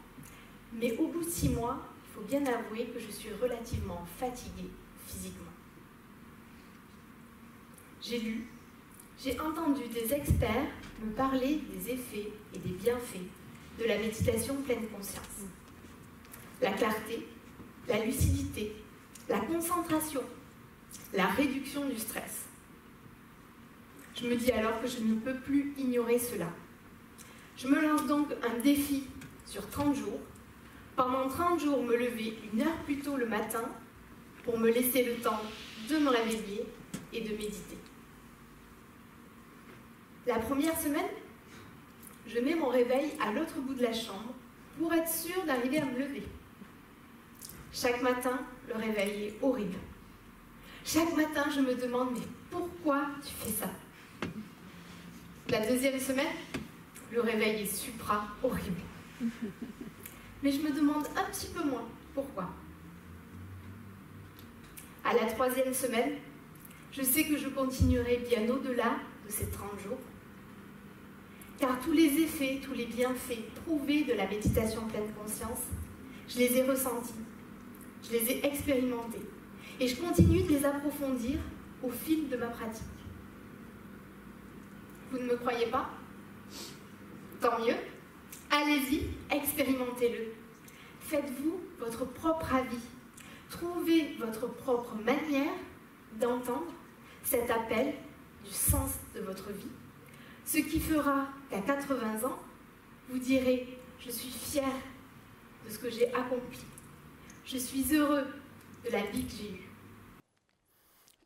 Mais 0.71 0.95
au 0.99 1.07
bout 1.07 1.23
de 1.23 1.29
six 1.29 1.49
mois, 1.49 1.81
il 2.03 2.13
faut 2.13 2.27
bien 2.27 2.45
avouer 2.45 2.91
que 2.93 2.99
je 2.99 3.09
suis 3.09 3.31
relativement 3.41 4.05
fatiguée 4.19 4.69
physiquement. 5.05 5.51
J'ai 8.01 8.19
lu, 8.19 8.47
j'ai 9.17 9.39
entendu 9.39 9.81
des 9.93 10.13
experts 10.13 10.67
me 11.03 11.11
parler 11.11 11.61
des 11.73 11.91
effets 11.91 12.31
et 12.53 12.59
des 12.59 12.73
bienfaits 12.73 13.27
de 13.79 13.85
la 13.85 13.97
méditation 13.97 14.55
pleine 14.61 14.87
conscience. 14.87 15.45
La 16.61 16.71
clarté, 16.71 17.27
la 17.87 18.05
lucidité, 18.05 18.73
la 19.27 19.39
concentration, 19.39 20.21
la 21.13 21.25
réduction 21.27 21.87
du 21.87 21.97
stress. 21.97 22.45
Je 24.15 24.27
me 24.27 24.35
dis 24.35 24.51
alors 24.51 24.81
que 24.81 24.87
je 24.87 24.99
ne 24.99 25.15
peux 25.15 25.35
plus 25.35 25.73
ignorer 25.77 26.19
cela. 26.19 26.47
Je 27.57 27.67
me 27.67 27.81
lance 27.81 28.05
donc 28.07 28.27
un 28.43 28.59
défi 28.59 29.03
sur 29.45 29.67
30 29.69 29.95
jours. 29.95 30.19
Pendant 30.95 31.27
30 31.27 31.59
jours, 31.59 31.83
me 31.83 31.95
lever 31.95 32.37
une 32.53 32.61
heure 32.61 32.77
plus 32.85 32.99
tôt 32.99 33.17
le 33.17 33.25
matin 33.25 33.63
pour 34.45 34.57
me 34.59 34.71
laisser 34.71 35.03
le 35.03 35.15
temps 35.15 35.41
de 35.89 35.97
me 35.97 36.09
réveiller 36.09 36.65
et 37.11 37.21
de 37.21 37.31
méditer. 37.31 37.77
La 40.27 40.39
première 40.39 40.79
semaine, 40.79 41.09
je 42.27 42.39
mets 42.39 42.55
mon 42.55 42.69
réveil 42.69 43.11
à 43.19 43.33
l'autre 43.33 43.59
bout 43.59 43.73
de 43.73 43.83
la 43.83 43.93
chambre 43.93 44.33
pour 44.79 44.93
être 44.93 45.09
sûre 45.09 45.43
d'arriver 45.45 45.79
à 45.79 45.85
me 45.85 45.99
lever. 45.99 46.23
Chaque 47.73 48.01
matin, 48.01 48.39
le 48.67 48.75
réveil 48.75 49.25
est 49.25 49.37
horrible. 49.41 49.77
Chaque 50.85 51.15
matin, 51.15 51.45
je 51.53 51.61
me 51.61 51.75
demande, 51.75 52.09
mais 52.13 52.25
pourquoi 52.49 53.07
tu 53.21 53.33
fais 53.33 53.51
ça? 53.51 53.69
La 55.49 55.65
deuxième 55.67 55.99
semaine, 55.99 56.33
le 57.11 57.21
réveil 57.21 57.63
est 57.63 57.75
supra 57.75 58.27
horrible. 58.43 58.81
Mais 60.43 60.51
je 60.51 60.59
me 60.59 60.71
demande 60.71 61.05
un 61.15 61.23
petit 61.31 61.47
peu 61.47 61.63
moins 61.63 61.87
pourquoi. 62.13 62.49
À 65.05 65.13
la 65.13 65.25
troisième 65.31 65.73
semaine, 65.73 66.13
je 66.91 67.03
sais 67.03 67.25
que 67.25 67.37
je 67.37 67.47
continuerai 67.47 68.23
bien 68.27 68.49
au-delà 68.49 68.97
de 69.25 69.31
ces 69.31 69.47
30 69.49 69.79
jours 69.79 69.99
car 71.59 71.79
tous 71.79 71.93
les 71.93 72.21
effets, 72.21 72.59
tous 72.63 72.73
les 72.73 72.85
bienfaits 72.85 73.45
prouvés 73.63 74.03
de 74.03 74.13
la 74.13 74.27
méditation 74.27 74.81
pleine 74.87 75.11
conscience, 75.13 75.63
je 76.27 76.39
les 76.39 76.57
ai 76.57 76.63
ressentis, 76.63 77.13
je 78.03 78.11
les 78.11 78.31
ai 78.31 78.45
expérimentés, 78.45 79.21
et 79.79 79.87
je 79.87 79.95
continue 79.95 80.43
de 80.43 80.49
les 80.49 80.65
approfondir 80.65 81.39
au 81.83 81.89
fil 81.89 82.27
de 82.29 82.37
ma 82.37 82.47
pratique. 82.47 82.83
Vous 85.11 85.19
ne 85.19 85.25
me 85.25 85.35
croyez 85.37 85.67
pas? 85.67 85.89
Tant 87.39 87.59
mieux. 87.59 87.75
Allez-y, 88.49 89.07
expérimentez-le. 89.29 90.33
Faites-vous 90.99 91.61
votre 91.79 92.05
propre 92.05 92.53
avis. 92.53 92.77
Trouvez 93.57 94.15
votre 94.19 94.47
propre 94.47 94.95
manière 94.95 95.53
d'entendre 96.13 96.73
cet 97.23 97.49
appel 97.49 97.93
du 98.43 98.51
sens 98.51 98.91
de 99.15 99.21
votre 99.21 99.51
vie 99.51 99.71
ce 100.45 100.59
qui 100.59 100.79
fera 100.79 101.27
qu'à 101.49 101.59
80 101.59 102.23
ans, 102.27 102.37
vous 103.09 103.19
direz, 103.19 103.67
je 103.99 104.11
suis 104.11 104.29
fier 104.29 104.69
de 105.65 105.71
ce 105.71 105.79
que 105.79 105.89
j'ai 105.89 106.13
accompli. 106.13 106.59
Je 107.45 107.57
suis 107.57 107.93
heureux 107.93 108.25
de 108.85 108.91
la 108.91 109.01
vie 109.07 109.25
que 109.25 109.31
j'ai 109.31 109.51
eue. 109.51 109.69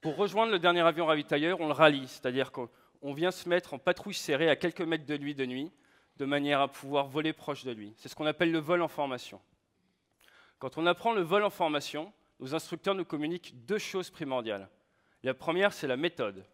Pour 0.02 0.16
rejoindre 0.16 0.54
le 0.54 0.60
dernier 0.60 0.82
avion 0.82 1.06
ravitailleur, 1.06 1.60
on 1.60 1.68
le 1.68 1.74
rallie, 1.74 2.08
c'est-à-dire 2.08 2.52
qu'on 2.54 3.14
vient 3.14 3.32
se 3.32 3.50
mettre 3.50 3.74
en 3.74 3.80
patrouille 3.80 4.14
serrée 4.14 4.50
à 4.50 4.56
quelques 4.56 4.82
mètres 4.82 5.06
de 5.06 5.16
lui 5.16 5.36
de 5.36 5.46
nuit, 5.46 5.72
de 6.18 6.26
manière 6.26 6.62
à 6.62 6.70
pouvoir 6.70 7.08
voler 7.08 7.34
proche 7.34 7.66
de 7.66 7.72
lui. 7.72 7.94
C'est 7.98 8.08
ce 8.08 8.16
qu'on 8.16 8.26
appelle 8.26 8.52
le 8.52 8.60
vol 8.60 8.82
en 8.82 8.88
formation. 8.88 9.42
Quand 10.60 10.78
on 10.78 10.86
apprend 10.86 11.14
le 11.14 11.22
vol 11.22 11.44
en 11.44 11.50
formation, 11.50 12.14
nos 12.40 12.56
instructeurs 12.56 12.96
nous 12.96 13.06
communiquent 13.06 13.54
deux 13.66 13.78
choses 13.78 14.10
primordiales. 14.10 14.70
La 15.24 15.34
première, 15.34 15.74
c'est 15.74 15.88
la 15.88 15.98
méthode 15.98 16.46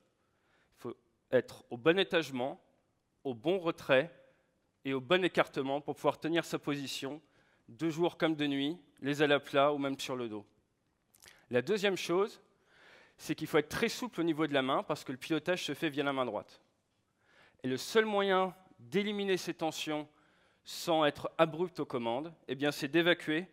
être 1.31 1.65
au 1.69 1.77
bon 1.77 1.99
étagement, 1.99 2.61
au 3.23 3.33
bon 3.33 3.59
retrait 3.59 4.11
et 4.83 4.93
au 4.93 5.01
bon 5.01 5.23
écartement 5.23 5.81
pour 5.81 5.95
pouvoir 5.95 6.19
tenir 6.19 6.45
sa 6.45 6.59
position 6.59 7.21
de 7.67 7.89
jour 7.89 8.17
comme 8.17 8.35
de 8.35 8.45
nuit, 8.45 8.77
les 9.01 9.23
ailes 9.23 9.31
à 9.31 9.39
plat 9.39 9.73
ou 9.73 9.77
même 9.77 9.99
sur 9.99 10.15
le 10.15 10.29
dos. 10.29 10.45
La 11.49 11.61
deuxième 11.61 11.97
chose, 11.97 12.41
c'est 13.17 13.35
qu'il 13.35 13.47
faut 13.47 13.57
être 13.57 13.69
très 13.69 13.89
souple 13.89 14.21
au 14.21 14.23
niveau 14.23 14.45
de 14.47 14.53
la 14.53 14.61
main 14.61 14.83
parce 14.83 15.03
que 15.03 15.11
le 15.11 15.17
pilotage 15.17 15.63
se 15.63 15.73
fait 15.73 15.89
via 15.89 16.03
la 16.03 16.13
main 16.13 16.25
droite. 16.25 16.61
Et 17.63 17.67
le 17.67 17.77
seul 17.77 18.05
moyen 18.05 18.55
d'éliminer 18.79 19.37
ces 19.37 19.53
tensions 19.53 20.07
sans 20.63 21.05
être 21.05 21.31
abrupt 21.37 21.79
aux 21.79 21.85
commandes, 21.85 22.33
eh 22.47 22.71
c'est 22.71 22.87
d'évacuer 22.87 23.47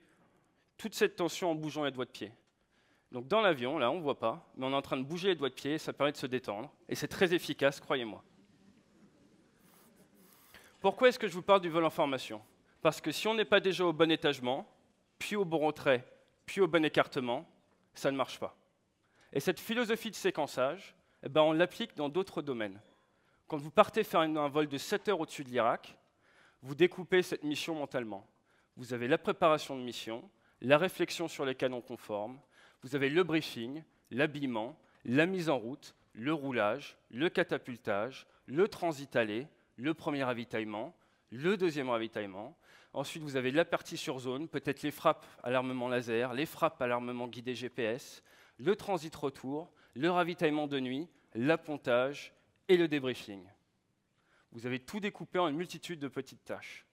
toute 0.76 0.94
cette 0.94 1.16
tension 1.16 1.50
en 1.50 1.54
bougeant 1.54 1.84
les 1.84 1.90
doigts 1.90 2.04
de 2.04 2.10
pied. 2.10 2.32
Donc 3.10 3.28
dans 3.28 3.40
l'avion, 3.40 3.78
là, 3.78 3.90
on 3.90 3.96
ne 3.96 4.02
voit 4.02 4.18
pas, 4.18 4.50
mais 4.56 4.66
on 4.66 4.70
est 4.70 4.76
en 4.76 4.82
train 4.82 4.96
de 4.96 5.02
bouger 5.02 5.28
les 5.28 5.34
doigts 5.34 5.50
de 5.50 5.54
pied, 5.54 5.78
ça 5.78 5.92
permet 5.92 6.12
de 6.12 6.16
se 6.16 6.26
détendre, 6.26 6.72
et 6.88 6.94
c'est 6.94 7.08
très 7.08 7.34
efficace, 7.34 7.78
croyez-moi. 7.78 8.24
Pourquoi 10.80 11.08
est-ce 11.08 11.18
que 11.18 11.28
je 11.28 11.34
vous 11.34 11.42
parle 11.42 11.60
du 11.60 11.68
vol 11.68 11.84
en 11.84 11.90
formation? 11.90 12.42
Parce 12.80 13.00
que 13.00 13.12
si 13.12 13.28
on 13.28 13.34
n'est 13.34 13.44
pas 13.44 13.60
déjà 13.60 13.84
au 13.84 13.92
bon 13.92 14.10
étagement, 14.10 14.66
puis 15.18 15.36
au 15.36 15.44
bon 15.44 15.58
retrait, 15.58 16.04
puis 16.46 16.60
au 16.60 16.66
bon 16.66 16.84
écartement, 16.84 17.46
ça 17.94 18.10
ne 18.10 18.16
marche 18.16 18.40
pas. 18.40 18.56
Et 19.32 19.40
cette 19.40 19.60
philosophie 19.60 20.10
de 20.10 20.16
séquençage, 20.16 20.94
eh 21.22 21.28
ben, 21.28 21.42
on 21.42 21.52
l'applique 21.52 21.94
dans 21.94 22.08
d'autres 22.08 22.42
domaines. 22.42 22.80
Quand 23.46 23.58
vous 23.58 23.70
partez 23.70 24.02
faire 24.04 24.20
un 24.20 24.48
vol 24.48 24.66
de 24.66 24.78
7 24.78 25.08
heures 25.08 25.20
au-dessus 25.20 25.44
de 25.44 25.50
l'Irak, 25.50 25.96
vous 26.62 26.74
découpez 26.74 27.22
cette 27.22 27.44
mission 27.44 27.74
mentalement. 27.74 28.26
Vous 28.76 28.94
avez 28.94 29.06
la 29.06 29.18
préparation 29.18 29.76
de 29.76 29.82
mission, 29.82 30.28
la 30.62 30.78
réflexion 30.78 31.26
sur 31.28 31.44
les 31.44 31.56
canons 31.56 31.80
conformes, 31.80 32.38
vous 32.82 32.94
avez 32.94 33.10
le 33.10 33.24
briefing, 33.24 33.82
l'habillement, 34.10 34.78
la 35.04 35.26
mise 35.26 35.48
en 35.48 35.58
route, 35.58 35.94
le 36.14 36.32
roulage, 36.32 36.96
le 37.10 37.28
catapultage, 37.28 38.26
le 38.46 38.68
transit 38.68 39.14
allé, 39.16 39.48
le 39.76 39.92
premier 39.92 40.22
ravitaillement, 40.22 40.94
le 41.30 41.56
deuxième 41.56 41.90
ravitaillement. 41.90 42.56
Ensuite, 42.92 43.22
vous 43.22 43.36
avez 43.36 43.50
la 43.50 43.64
partie 43.64 43.96
sur 43.96 44.20
zone, 44.20 44.48
peut-être 44.48 44.82
les 44.82 44.90
frappes 44.92 45.26
à 45.42 45.50
l'armement 45.50 45.88
laser, 45.88 46.32
les 46.32 46.46
frappes 46.46 46.80
à 46.80 46.86
l'armement 46.86 47.26
guidé 47.26 47.54
GPS, 47.54 48.22
le 48.58 48.76
transit 48.76 49.14
retour, 49.14 49.72
le 49.94 50.10
ravitaillement 50.10 50.68
de 50.68 50.78
nuit, 50.78 51.08
l'appontage 51.34 52.32
et 52.68 52.76
le 52.76 52.86
débriefing. 52.86 53.42
Vous 54.52 54.66
avez 54.66 54.78
tout 54.78 55.00
découpé 55.00 55.38
en 55.38 55.48
une 55.48 55.56
multitude 55.56 55.98
de 55.98 56.08
petites 56.08 56.44
tâches. 56.44 56.86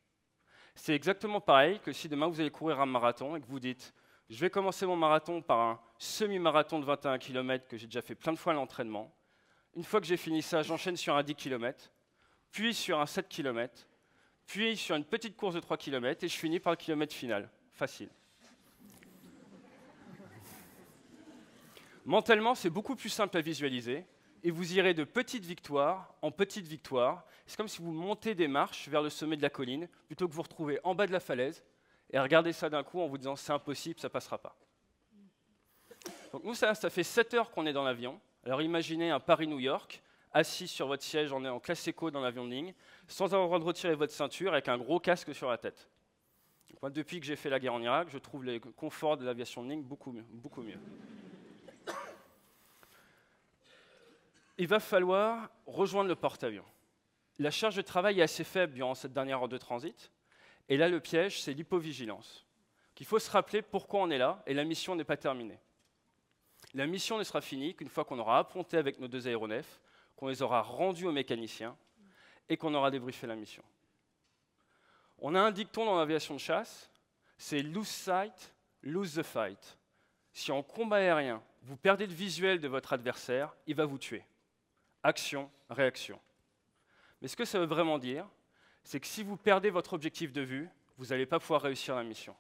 C'est 0.76 0.96
exactement 0.96 1.42
pareil 1.42 1.80
que 1.80 1.92
si 1.92 2.08
demain 2.08 2.28
vous 2.28 2.40
allez 2.40 2.52
courir 2.52 2.80
un 2.80 2.86
marathon 2.86 3.36
et 3.36 3.42
que 3.42 3.48
vous 3.48 3.60
dites 3.60 3.94
je 4.30 4.40
vais 4.40 4.50
commencer 4.50 4.86
mon 4.86 4.96
marathon 4.96 5.42
par 5.42 5.60
un 5.60 5.80
semi-marathon 5.98 6.80
de 6.80 6.86
21 6.86 7.18
km 7.18 7.68
que 7.68 7.78
j'ai 7.78 7.88
déjà 7.88 8.02
fait 8.02 8.14
plein 8.14 8.32
de 8.32 8.38
fois 8.38 8.54
à 8.54 8.56
l'entraînement. 8.56 9.12
Une 9.76 9.84
fois 9.84 10.00
que 10.00 10.06
j'ai 10.06 10.18
fini 10.18 10.44
ça, 10.44 10.62
j'enchaîne 10.62 10.96
sur 10.96 11.16
un 11.16 11.24
10 11.24 11.34
km, 11.34 11.92
puis 12.52 12.74
sur 12.74 13.00
un 13.00 13.08
7 13.08 13.28
km, 13.28 13.88
puis 14.46 14.78
sur 14.78 14.96
une 14.96 15.04
petite 15.04 15.36
course 15.36 15.56
de 15.56 15.60
3 15.60 15.78
km 15.78 16.24
et 16.24 16.28
je 16.28 16.38
finis 16.38 16.60
par 16.60 16.74
le 16.74 16.78
kilomètre 16.78 17.14
final. 17.14 17.50
Facile. 17.72 18.10
Mentalement, 22.06 22.56
c'est 22.56 22.70
beaucoup 22.70 22.96
plus 22.96 23.10
simple 23.10 23.38
à 23.38 23.42
visualiser 23.42 24.06
et 24.44 24.52
vous 24.52 24.74
irez 24.74 24.94
de 24.94 25.04
petite 25.04 25.46
victoire 25.46 26.14
en 26.22 26.32
petite 26.32 26.68
victoire. 26.68 27.26
C'est 27.46 27.58
comme 27.58 27.68
si 27.68 27.82
vous 27.82 27.92
montez 27.92 28.36
des 28.36 28.48
marches 28.48 28.88
vers 28.88 29.02
le 29.02 29.10
sommet 29.10 29.38
de 29.38 29.42
la 29.42 29.50
colline 29.50 29.88
plutôt 30.08 30.28
que 30.28 30.34
vous 30.34 30.42
retrouvez 30.42 30.80
en 30.84 30.96
bas 30.96 31.08
de 31.08 31.12
la 31.12 31.20
falaise 31.20 31.64
et 32.12 32.20
regardez 32.20 32.54
ça 32.54 32.70
d'un 32.70 32.84
coup 32.84 33.02
en 33.02 33.08
vous 33.08 33.18
disant 33.18 33.36
c'est 33.36 33.54
impossible, 33.54 34.00
ça 34.00 34.10
passera 34.10 34.38
pas. 34.38 34.56
Donc 36.32 36.44
nous, 36.44 36.54
ça, 36.54 36.76
ça 36.76 36.90
fait 36.90 37.04
7 37.04 37.34
heures 37.34 37.52
qu'on 37.52 37.66
est 37.66 37.74
dans 37.74 37.84
l'avion. 37.84 38.20
Alors 38.46 38.62
imaginez 38.62 39.12
un 39.12 39.20
Paris-New 39.20 39.60
York, 39.60 40.02
assis 40.32 40.68
sur 40.68 40.88
votre 40.88 41.04
siège 41.04 41.32
en, 41.34 41.44
en 41.46 41.60
classe 41.60 41.88
éco 41.88 42.12
dans 42.12 42.22
l'avion 42.22 42.46
de 42.46 42.52
ligne, 42.52 42.74
sans 43.08 43.26
avoir 43.26 43.44
le 43.44 43.48
droit 43.48 43.60
de 43.60 43.66
retirer 43.66 43.96
votre 43.96 44.14
ceinture, 44.14 44.54
avec 44.54 44.68
un 44.68 44.78
gros 44.78 45.00
casque 45.00 45.34
sur 45.34 45.50
la 45.50 45.58
tête. 45.58 45.90
depuis 46.84 47.20
que 47.20 47.26
j'ai 47.26 47.36
fait 47.36 47.50
la 47.50 47.60
guerre 47.60 47.74
en 47.74 47.82
Irak, 47.82 48.10
je 48.12 48.18
trouve 48.18 48.46
le 48.46 48.60
confort 48.60 49.18
de 49.18 49.26
l'aviation 49.26 49.64
de 49.64 49.70
ligne 49.70 49.84
beaucoup. 49.84 50.16
Beaucoup 50.32 50.62
mieux. 50.62 50.80
Il 54.60 54.68
va 54.68 54.82
falloir 54.82 55.50
rejoindre 55.66 56.10
le 56.10 56.16
porte-avions. 56.16 56.66
La 57.40 57.50
charge 57.50 57.78
de 57.78 57.82
travail 57.82 58.20
est 58.20 58.24
assez 58.24 58.44
faible 58.44 58.74
durant 58.74 58.94
cette 58.94 59.14
dernière 59.14 59.42
heure 59.42 59.48
de 59.48 59.58
transit. 59.58 60.12
Et 60.68 60.76
là, 60.76 60.90
le 60.90 61.00
piège, 61.00 61.42
c'est 61.42 61.54
l'hypovigilance. 61.54 62.46
Il 63.00 63.06
faut 63.06 63.20
se 63.20 63.32
rappeler 63.32 63.62
pourquoi 63.62 64.02
on 64.02 64.10
est 64.10 64.18
là 64.18 64.44
et 64.46 64.54
la 64.54 64.66
mission 64.66 64.94
n'est 64.94 65.06
pas 65.06 65.16
terminée. 65.16 65.58
La 66.74 66.86
mission 66.86 67.18
ne 67.18 67.24
sera 67.24 67.40
finie 67.40 67.74
qu'une 67.74 67.88
fois 67.88 68.04
qu'on 68.04 68.20
aura 68.20 68.38
apponté 68.38 68.76
avec 68.76 69.00
nos 69.00 69.08
deux 69.08 69.30
aéronefs, 69.30 69.80
qu'on 70.18 70.28
les 70.28 70.42
aura 70.42 70.62
rendus 70.62 71.08
aux 71.08 71.14
mécaniciens 71.14 71.78
et 72.50 72.58
qu'on 72.58 72.74
aura 72.74 72.92
débriefé 72.92 73.28
la 73.28 73.38
mission. 73.38 73.64
On 75.20 75.36
a 75.36 75.40
un 75.40 75.52
dicton 75.52 75.86
dans 75.86 75.98
l'aviation 75.98 76.34
de 76.34 76.40
chasse, 76.42 76.90
c'est 77.38 77.62
lose 77.62 77.88
sight, 77.88 78.54
lose 78.82 79.16
the 79.16 79.24
fight. 79.24 79.78
Si 80.34 80.52
en 80.52 80.64
combat 80.64 80.98
aérien, 80.98 81.42
vous 81.62 81.78
perdez 81.78 82.06
le 82.06 82.14
visuel 82.14 82.60
de 82.60 82.68
votre 82.68 82.92
adversaire, 82.92 83.56
il 83.66 83.76
va 83.76 83.86
vous 83.86 83.98
tuer. 83.98 84.26
Action, 85.04 85.50
réaction. 85.70 86.20
Mais 87.22 87.28
ce 87.28 87.36
que 87.36 87.46
ça 87.46 87.60
veut 87.60 87.66
vraiment 87.66 87.98
dire, 87.98 88.28
c'est 88.84 89.00
que 89.00 89.08
si 89.08 89.24
vous 89.24 89.38
perdez 89.38 89.70
votre 89.70 89.94
objectif 89.94 90.32
de 90.32 90.42
vue, 90.42 90.70
vous 90.98 91.08
n'allez 91.08 91.26
pas 91.26 91.40
pouvoir 91.40 91.62
réussir 91.62 91.96
la 91.96 92.04
mission. 92.04 92.36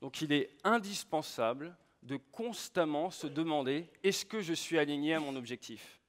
Donc 0.00 0.22
il 0.22 0.32
est 0.32 0.50
indispensable 0.64 1.76
de 2.02 2.16
constamment 2.16 3.10
se 3.10 3.26
demander 3.26 3.90
est-ce 4.02 4.24
que 4.26 4.40
je 4.40 4.52
suis 4.52 4.78
aligné 4.78 5.14
à 5.14 5.20
mon 5.20 5.36
objectif? 5.36 6.00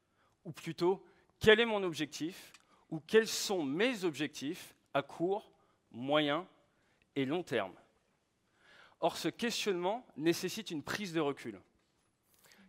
Ou 0.44 0.52
plutôt, 0.52 1.04
Quel 1.40 1.60
est 1.60 1.66
mon 1.66 1.84
objectif? 1.84 2.54
Ou 2.90 3.00
quels 3.00 3.28
sont 3.28 3.64
mes 3.64 4.04
objectifs 4.04 4.76
à 4.94 5.02
court, 5.02 5.52
moyen 5.92 6.48
et 7.16 7.26
long 7.26 7.44
terme? 7.44 7.74
Or, 9.00 9.18
ce 9.18 9.28
questionnement 9.28 10.06
nécessite 10.16 10.72
une 10.72 10.84
prise 10.84 11.14
de 11.14 11.20
recul. 11.20 11.60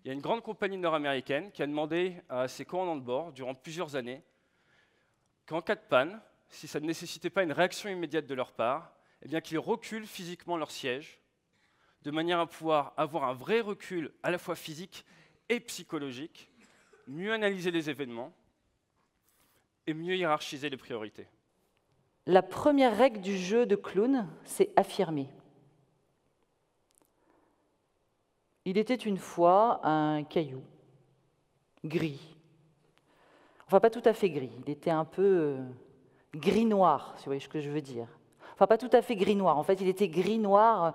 Il 0.07 0.11
y 0.11 0.13
a 0.13 0.15
une 0.15 0.21
grande 0.21 0.45
compagnie 0.45 0.77
nord-américaine 0.77 1.51
qui 1.51 1.65
a 1.65 1.67
demandé 1.67 2.23
à 2.29 2.47
ses 2.47 2.65
commandants 2.65 2.95
de 2.95 3.01
bord, 3.01 3.33
durant 3.33 3.57
plusieurs 3.57 3.97
années, 3.97 4.23
qu'en 5.47 5.61
cas 5.61 5.75
de 5.75 5.81
panne, 5.81 6.21
si 6.49 6.69
ça 6.69 6.79
ne 6.79 6.87
nécessitait 6.87 7.29
pas 7.29 7.43
une 7.43 7.51
réaction 7.51 7.91
immédiate 7.91 8.25
de 8.25 8.35
leur 8.35 8.53
part, 8.53 8.93
eh 9.29 9.41
qu'ils 9.41 9.59
reculent 9.59 10.07
physiquement 10.07 10.57
leur 10.57 10.71
siège, 10.71 11.19
de 12.03 12.13
manière 12.13 12.39
à 12.39 12.47
pouvoir 12.47 12.95
avoir 12.97 13.25
un 13.25 13.33
vrai 13.33 13.59
recul 13.59 14.13
à 14.23 14.31
la 14.31 14.39
fois 14.39 14.55
physique 14.55 15.05
et 15.49 15.59
psychologique, 15.59 16.53
mieux 17.09 17.33
analyser 17.33 17.73
les 17.73 17.91
événements 17.91 18.33
et 19.89 19.93
mieux 19.93 20.15
hiérarchiser 20.15 20.71
les 20.71 20.77
priorités. 20.77 21.27
La 22.27 22.43
première 22.43 22.97
règle 22.97 23.21
du 23.21 23.37
jeu 23.37 23.67
de 23.67 23.75
clown, 23.75 24.29
c'est 24.45 24.71
affirmer. 24.77 25.27
Il 28.69 28.79
était 28.79 28.97
une 28.97 29.17
fois 29.17 29.79
un 29.87 30.25
caillou, 30.25 30.61
gris. 31.85 32.37
Enfin, 33.69 33.79
pas 33.79 33.91
tout 33.91 34.03
à 34.05 34.13
fait 34.13 34.29
gris, 34.29 34.51
il 34.67 34.69
était 34.69 34.91
un 34.91 35.05
peu 35.05 35.23
euh, 35.23 35.65
gris-noir, 36.35 37.15
si 37.17 37.25
vous 37.25 37.29
voyez 37.29 37.41
ce 37.41 37.49
que 37.49 37.61
je 37.61 37.71
veux 37.71 37.81
dire. 37.81 38.09
Enfin, 38.55 38.67
pas 38.67 38.77
tout 38.77 38.91
à 38.93 39.03
fait 39.03 39.15
gris-noir, 39.15 39.57
en 39.57 39.63
fait, 39.63 39.81
il 39.81 39.87
était 39.87 40.09
gris-noir, 40.09 40.95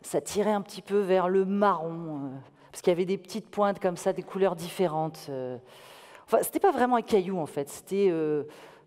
ça 0.00 0.22
tirait 0.22 0.52
un 0.52 0.62
petit 0.62 0.80
peu 0.80 0.96
vers 0.96 1.28
le 1.28 1.44
marron, 1.44 2.24
euh, 2.24 2.28
parce 2.72 2.80
qu'il 2.80 2.90
y 2.90 2.96
avait 2.96 3.04
des 3.04 3.18
petites 3.18 3.50
pointes 3.50 3.80
comme 3.80 3.98
ça, 3.98 4.14
des 4.14 4.22
couleurs 4.22 4.56
différentes. 4.56 5.26
Euh. 5.28 5.58
Enfin, 6.24 6.38
c'était 6.40 6.58
pas 6.60 6.72
vraiment 6.72 6.96
un 6.96 7.02
caillou, 7.02 7.38
en 7.38 7.46
fait, 7.46 7.68
c'était 7.68 8.10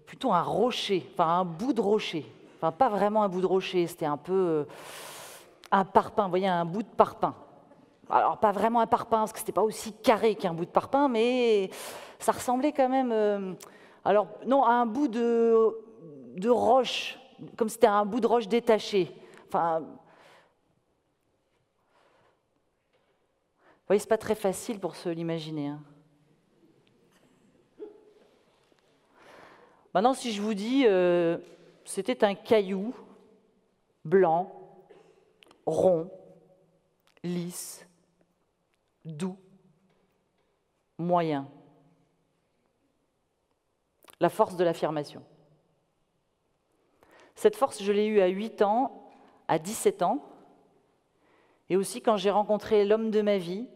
plutôt 0.08 0.34
un 0.34 0.42
rocher, 0.42 1.08
enfin 1.14 1.42
un 1.42 1.46
bout 1.46 1.74
de 1.74 1.82
rocher. 1.82 2.26
Enfin, 2.58 2.72
pas 2.72 2.90
vraiment 2.90 3.22
un 3.22 3.30
bout 3.30 3.42
de 3.42 3.46
rocher, 3.46 3.86
c'était 3.86 4.08
un 4.08 4.18
peu 4.18 4.66
un 5.70 5.86
parpaing, 5.86 6.24
vous 6.24 6.30
voyez, 6.32 6.48
un 6.48 6.66
bout 6.66 6.82
de 6.82 6.88
parpaing. 6.88 7.36
Alors, 8.16 8.38
pas 8.38 8.52
vraiment 8.52 8.80
un 8.80 8.86
parpaing, 8.86 9.22
parce 9.22 9.34
que 9.34 9.40
ce 9.40 9.44
n'était 9.44 9.54
pas 9.54 9.64
aussi 9.64 9.92
carré 9.92 10.36
qu'un 10.36 10.54
bout 10.54 10.66
de 10.66 10.70
parpaing, 10.70 11.08
mais 11.08 11.72
ça 12.20 12.32
ressemblait 12.32 12.72
quand 12.72 12.88
même. 12.88 13.12
Euh, 13.12 13.54
alors, 14.06 14.28
non, 14.46 14.64
à 14.64 14.74
un 14.74 14.86
bout 14.86 15.08
de, 15.08 15.76
de 16.36 16.50
roche, 16.50 17.18
comme 17.58 17.70
c'était 17.70 17.88
un 17.88 18.06
bout 18.06 18.20
de 18.20 18.28
roche 18.28 18.48
détaché. 18.48 19.12
Enfin. 19.48 19.80
Vous 23.80 23.88
voyez, 23.88 24.00
ce 24.00 24.06
n'est 24.06 24.10
pas 24.10 24.20
très 24.20 24.36
facile 24.36 24.80
pour 24.80 24.96
se 24.96 25.10
l'imaginer. 25.10 25.70
Hein. 25.70 25.82
Maintenant, 29.92 30.14
si 30.14 30.34
je 30.34 30.42
vous 30.42 30.54
dis, 30.54 30.86
euh, 30.86 31.40
c'était 31.84 32.24
un 32.24 32.36
caillou 32.36 32.94
blanc, 34.06 34.52
rond, 35.66 36.12
lisse, 37.24 37.88
doux, 39.06 39.38
moyen. 40.98 41.48
La 44.20 44.30
force 44.30 44.56
de 44.56 44.64
l'affirmation. 44.64 45.24
Cette 47.36 47.56
force, 47.56 47.82
je 47.82 47.92
l'ai 47.92 48.06
eue 48.06 48.22
à 48.22 48.28
8 48.28 48.62
ans, 48.62 49.12
à 49.48 49.60
17 49.60 50.04
ans, 50.04 50.24
et 51.70 51.76
aussi 51.76 52.02
quand 52.02 52.18
j'ai 52.18 52.30
rencontré 52.30 52.86
l'homme 52.86 53.12
de 53.12 53.22
ma 53.22 53.38
vie, 53.38 53.68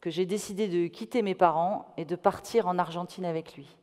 que 0.00 0.10
j'ai 0.10 0.26
décidé 0.26 0.68
de 0.68 0.86
quitter 0.86 1.22
mes 1.22 1.34
parents 1.34 1.92
et 1.96 2.04
de 2.04 2.16
partir 2.16 2.66
en 2.68 2.78
Argentine 2.78 3.24
avec 3.24 3.56
lui. 3.56 3.76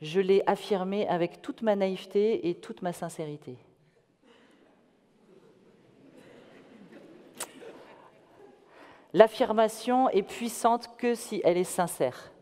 Je 0.00 0.20
l'ai 0.20 0.42
affirmé 0.46 1.08
avec 1.08 1.40
toute 1.40 1.62
ma 1.62 1.76
naïveté 1.76 2.48
et 2.48 2.54
toute 2.60 2.82
ma 2.82 2.92
sincérité. 2.92 3.56
L'affirmation 9.14 10.08
est 10.10 10.24
puissante 10.24 10.96
que 10.98 11.14
si 11.14 11.40
elle 11.44 11.56
est 11.56 11.62
sincère. 11.62 12.32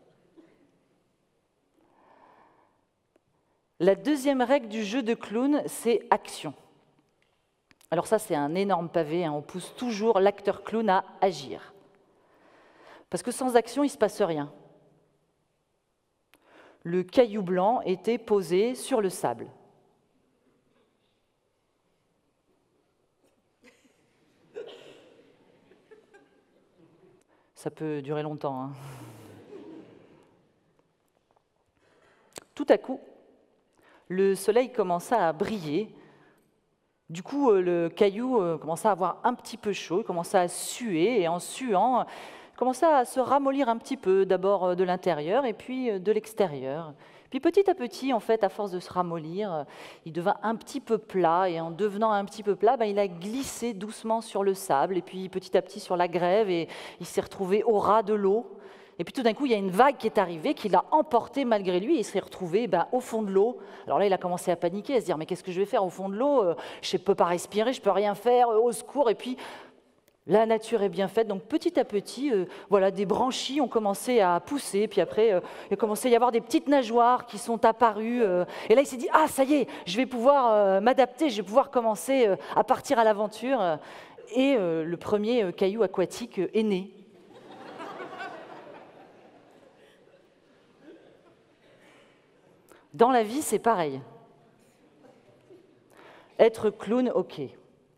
La 3.79 3.93
deuxième 3.93 4.41
règle 4.41 4.69
du 4.69 4.83
jeu 4.83 5.03
de 5.03 5.13
clown, 5.13 5.61
c'est 5.67 6.01
action. 6.09 6.55
Alors 7.91 8.07
ça, 8.07 8.17
c'est 8.17 8.33
un 8.33 8.55
énorme 8.55 8.89
pavé, 8.89 9.23
hein. 9.23 9.33
on 9.33 9.43
pousse 9.43 9.75
toujours 9.75 10.19
l'acteur 10.19 10.63
clown 10.63 10.89
à 10.89 11.05
agir. 11.21 11.75
Parce 13.11 13.21
que 13.21 13.31
sans 13.31 13.55
action, 13.55 13.83
il 13.83 13.87
ne 13.87 13.91
se 13.91 13.97
passe 13.99 14.23
rien. 14.23 14.51
Le 16.81 17.03
caillou 17.03 17.43
blanc 17.43 17.81
était 17.81 18.17
posé 18.17 18.73
sur 18.73 18.99
le 18.99 19.09
sable. 19.09 19.47
Ça 27.63 27.71
peut 27.71 28.01
durer 28.01 28.23
longtemps. 28.23 28.61
Hein. 28.61 28.71
Tout 32.53 32.65
à 32.67 32.77
coup, 32.77 32.99
le 34.09 34.35
soleil 34.35 34.69
commença 34.73 35.29
à 35.29 35.31
briller. 35.31 35.95
Du 37.09 37.23
coup, 37.23 37.51
euh, 37.51 37.61
le 37.61 37.87
caillou 37.87 38.41
euh, 38.41 38.57
commença 38.57 38.89
à 38.89 38.91
avoir 38.91 39.21
un 39.23 39.33
petit 39.33 39.55
peu 39.55 39.71
chaud, 39.71 40.01
il 40.01 40.03
commença 40.03 40.41
à 40.41 40.49
suer, 40.49 41.21
et 41.21 41.29
en 41.29 41.39
suant, 41.39 42.05
il 42.53 42.55
commença 42.55 42.97
à 42.97 43.05
se 43.05 43.19
ramollir 43.19 43.67
un 43.67 43.77
petit 43.77 43.97
peu, 43.97 44.25
d'abord 44.25 44.63
euh, 44.65 44.75
de 44.75 44.83
l'intérieur 44.83 45.45
et 45.45 45.53
puis 45.53 45.99
de 45.99 46.11
l'extérieur. 46.11 46.93
Puis 47.31 47.39
petit 47.39 47.67
à 47.67 47.73
petit, 47.73 48.13
en 48.13 48.19
fait, 48.19 48.43
à 48.43 48.49
force 48.49 48.69
de 48.69 48.79
se 48.79 48.93
ramollir, 48.93 49.51
euh, 49.51 49.63
il 50.05 50.13
devint 50.13 50.35
un 50.43 50.55
petit 50.55 50.79
peu 50.79 50.99
plat, 50.99 51.49
et 51.49 51.59
en 51.59 51.71
devenant 51.71 52.11
un 52.11 52.23
petit 52.25 52.43
peu 52.43 52.55
plat, 52.55 52.77
ben, 52.77 52.85
il 52.85 52.99
a 52.99 53.07
glissé 53.07 53.73
doucement 53.73 54.21
sur 54.21 54.43
le 54.43 54.53
sable, 54.53 54.97
et 54.97 55.01
puis 55.01 55.29
petit 55.29 55.57
à 55.57 55.63
petit 55.63 55.79
sur 55.79 55.97
la 55.97 56.07
grève, 56.07 56.51
et 56.51 56.67
il 56.99 57.07
s'est 57.07 57.21
retrouvé 57.21 57.63
au 57.63 57.79
ras 57.79 58.03
de 58.03 58.13
l'eau. 58.13 58.45
Et 58.99 59.03
puis 59.03 59.13
tout 59.13 59.23
d'un 59.23 59.33
coup, 59.33 59.47
il 59.47 59.51
y 59.51 59.55
a 59.55 59.57
une 59.57 59.71
vague 59.71 59.97
qui 59.97 60.05
est 60.05 60.19
arrivée, 60.19 60.53
qui 60.53 60.69
l'a 60.69 60.85
emporté 60.91 61.43
malgré 61.43 61.79
lui, 61.79 61.95
et 61.95 61.99
il 62.01 62.05
s'est 62.05 62.19
retrouvé 62.19 62.67
ben, 62.67 62.85
au 62.91 62.99
fond 62.99 63.23
de 63.23 63.31
l'eau. 63.31 63.57
Alors 63.87 63.97
là, 63.97 64.05
il 64.05 64.13
a 64.13 64.19
commencé 64.19 64.51
à 64.51 64.55
paniquer, 64.55 64.97
à 64.97 65.01
se 65.01 65.05
dire, 65.05 65.17
mais 65.17 65.25
qu'est-ce 65.25 65.43
que 65.43 65.51
je 65.51 65.59
vais 65.59 65.65
faire 65.65 65.83
au 65.83 65.89
fond 65.89 66.09
de 66.09 66.15
l'eau? 66.15 66.43
Euh, 66.43 66.55
Je 66.83 66.97
ne 66.97 67.01
peux 67.01 67.15
pas 67.15 67.25
respirer, 67.25 67.73
je 67.73 67.79
ne 67.79 67.83
peux 67.83 67.89
rien 67.89 68.13
faire, 68.13 68.49
euh, 68.49 68.59
au 68.59 68.71
secours. 68.71 69.09
Et 69.09 69.15
puis, 69.15 69.37
la 70.25 70.45
nature 70.45 70.81
est 70.83 70.89
bien 70.89 71.09
faite, 71.09 71.27
donc 71.27 71.43
petit 71.43 71.77
à 71.77 71.83
petit, 71.83 72.31
euh, 72.31 72.45
voilà, 72.69 72.91
des 72.91 73.05
branchies 73.05 73.59
ont 73.59 73.67
commencé 73.67 74.21
à 74.21 74.39
pousser, 74.39 74.87
puis 74.87 75.01
après, 75.01 75.33
euh, 75.33 75.41
il 75.69 75.73
a 75.73 75.77
commencé 75.77 76.07
à 76.07 76.11
y 76.11 76.15
avoir 76.15 76.31
des 76.31 76.39
petites 76.39 76.69
nageoires 76.69 77.25
qui 77.25 77.37
sont 77.37 77.65
apparues. 77.65 78.23
Euh, 78.23 78.45
et 78.69 78.75
là, 78.75 78.81
il 78.81 78.87
s'est 78.87 78.95
dit 78.95 79.09
ah 79.11 79.27
ça 79.27 79.43
y 79.43 79.55
est, 79.55 79.67
je 79.85 79.97
vais 79.97 80.05
pouvoir 80.05 80.81
m'adapter, 80.81 81.29
je 81.29 81.37
vais 81.37 81.43
pouvoir 81.45 81.69
commencer 81.69 82.29
à 82.55 82.63
partir 82.63 82.99
à 82.99 83.03
l'aventure. 83.03 83.79
Et 84.35 84.55
le 84.55 84.95
premier 84.95 85.51
caillou 85.53 85.83
aquatique 85.83 86.39
est 86.53 86.63
né. 86.63 86.91
Dans 92.93 93.11
la 93.11 93.23
vie, 93.23 93.41
c'est 93.41 93.59
pareil. 93.59 94.01
Être 96.39 96.69
clown, 96.69 97.11
ok. 97.13 97.41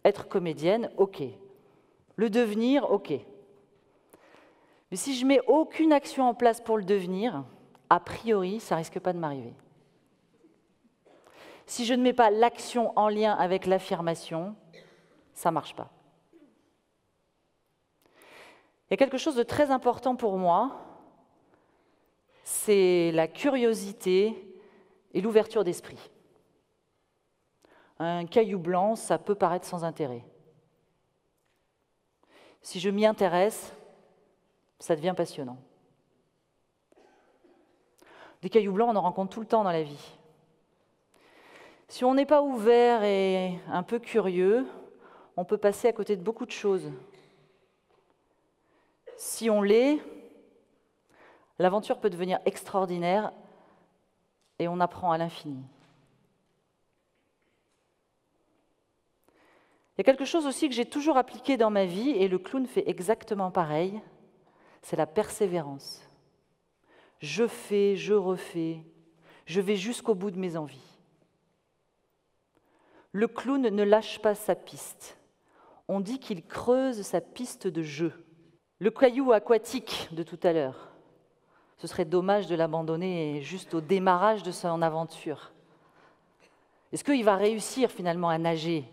Être 0.04 0.28
comédienne, 0.28 0.90
ok. 0.98 1.24
Le 2.16 2.30
devenir, 2.30 2.90
ok. 2.92 3.14
Mais 4.92 4.98
si 4.98 5.16
je 5.16 5.26
mets 5.26 5.42
aucune 5.48 5.92
action 5.92 6.28
en 6.28 6.34
place 6.34 6.62
pour 6.62 6.78
le 6.78 6.84
devenir, 6.84 7.44
a 7.90 8.00
priori, 8.00 8.60
ça 8.60 8.76
risque 8.76 9.00
pas 9.00 9.14
de 9.14 9.20
m'arriver. 9.20 9.54
Si 11.66 11.86
je 11.86 11.94
ne 11.94 12.04
mets 12.04 12.14
pas 12.14 12.30
l'action 12.30 12.98
en 12.98 13.10
lien 13.10 13.34
avec 13.34 13.66
l'affirmation, 13.66 14.56
ça 15.34 15.50
ne 15.50 15.56
marche 15.56 15.76
pas. 15.76 15.90
Il 18.88 18.92
y 18.92 18.94
a 18.94 18.98
quelque 18.98 19.18
chose 19.18 19.36
de 19.36 19.44
très 19.44 19.72
important 19.72 20.16
pour 20.16 20.38
moi, 20.38 20.80
c'est 22.44 23.12
la 23.14 23.28
curiosité 23.28 24.56
et 25.14 25.22
l'ouverture 25.22 25.64
d'esprit. 25.64 26.12
Un 27.98 28.26
caillou 28.26 28.60
blanc, 28.60 28.96
ça 28.96 29.18
peut 29.18 29.34
paraître 29.34 29.66
sans 29.66 29.84
intérêt. 29.84 30.24
Si 32.66 32.80
je 32.80 32.90
m'y 32.90 33.06
intéresse, 33.06 33.76
ça 34.80 34.96
devient 34.96 35.14
passionnant. 35.16 35.60
Des 38.42 38.50
cailloux 38.50 38.74
blancs, 38.74 38.90
on 38.92 38.96
en 38.96 39.02
rencontre 39.02 39.36
tout 39.36 39.40
le 39.40 39.46
temps 39.46 39.64
dans 39.64 39.72
la 39.72 39.84
vie. 39.84 40.18
Si 41.88 42.04
on 42.04 42.16
n'est 42.16 42.26
pas 42.26 42.42
ouvert 42.42 43.04
et 43.04 43.60
un 43.68 43.84
peu 43.84 44.00
curieux, 44.00 44.66
on 45.38 45.46
peut 45.46 45.60
passer 45.60 45.90
à 45.90 45.94
côté 45.94 46.18
de 46.18 46.24
beaucoup 46.24 46.48
de 46.48 46.52
choses. 46.52 46.92
Si 49.16 49.48
on 49.48 49.62
l'est, 49.62 50.00
l'aventure 51.60 52.00
peut 52.00 52.10
devenir 52.10 52.40
extraordinaire 52.46 53.32
et 54.58 54.68
on 54.68 54.80
apprend 54.80 55.12
à 55.12 55.20
l'infini. 55.20 55.62
Il 59.96 60.00
y 60.00 60.02
a 60.02 60.04
quelque 60.04 60.26
chose 60.26 60.46
aussi 60.46 60.68
que 60.68 60.76
j'ai 60.76 60.86
toujours 60.86 61.18
appliqué 61.18 61.56
dans 61.56 61.70
ma 61.70 61.86
vie, 61.86 62.10
et 62.10 62.28
le 62.28 62.38
clown 62.38 62.66
fait 62.66 62.88
exactement 62.90 63.50
pareil, 63.50 64.02
c'est 64.82 64.98
la 64.98 65.06
persévérance. 65.06 66.02
Je 67.20 67.48
fais, 67.48 67.96
je 67.96 68.14
refais, 68.14 68.84
je 69.46 69.62
vais 69.62 69.78
jusqu'au 69.78 70.14
bout 70.14 70.32
de 70.32 70.40
mes 70.40 70.58
envies. 70.58 71.00
Le 73.14 73.30
clown 73.30 73.62
ne 73.62 73.84
lâche 73.84 74.20
pas 74.20 74.36
sa 74.36 74.56
piste. 74.56 75.18
On 75.88 76.02
dit 76.02 76.20
qu'il 76.20 76.46
creuse 76.46 77.02
sa 77.04 77.22
piste 77.22 77.68
de 77.68 77.82
jeu. 77.82 78.12
Le 78.80 78.92
caillou 78.92 79.32
aquatique 79.32 80.10
de 80.12 80.24
tout 80.24 80.40
à 80.44 80.52
l'heure. 80.52 80.92
Ce 81.78 81.88
serait 81.88 82.04
dommage 82.04 82.48
de 82.48 82.56
l'abandonner 82.56 83.42
juste 83.42 83.74
au 83.74 83.80
démarrage 83.80 84.44
de 84.44 84.52
son 84.52 84.82
aventure. 84.82 85.54
Est-ce 86.92 87.04
qu'il 87.04 87.24
va 87.24 87.38
réussir 87.38 87.90
finalement 87.90 88.30
à 88.30 88.38
nager? 88.38 88.84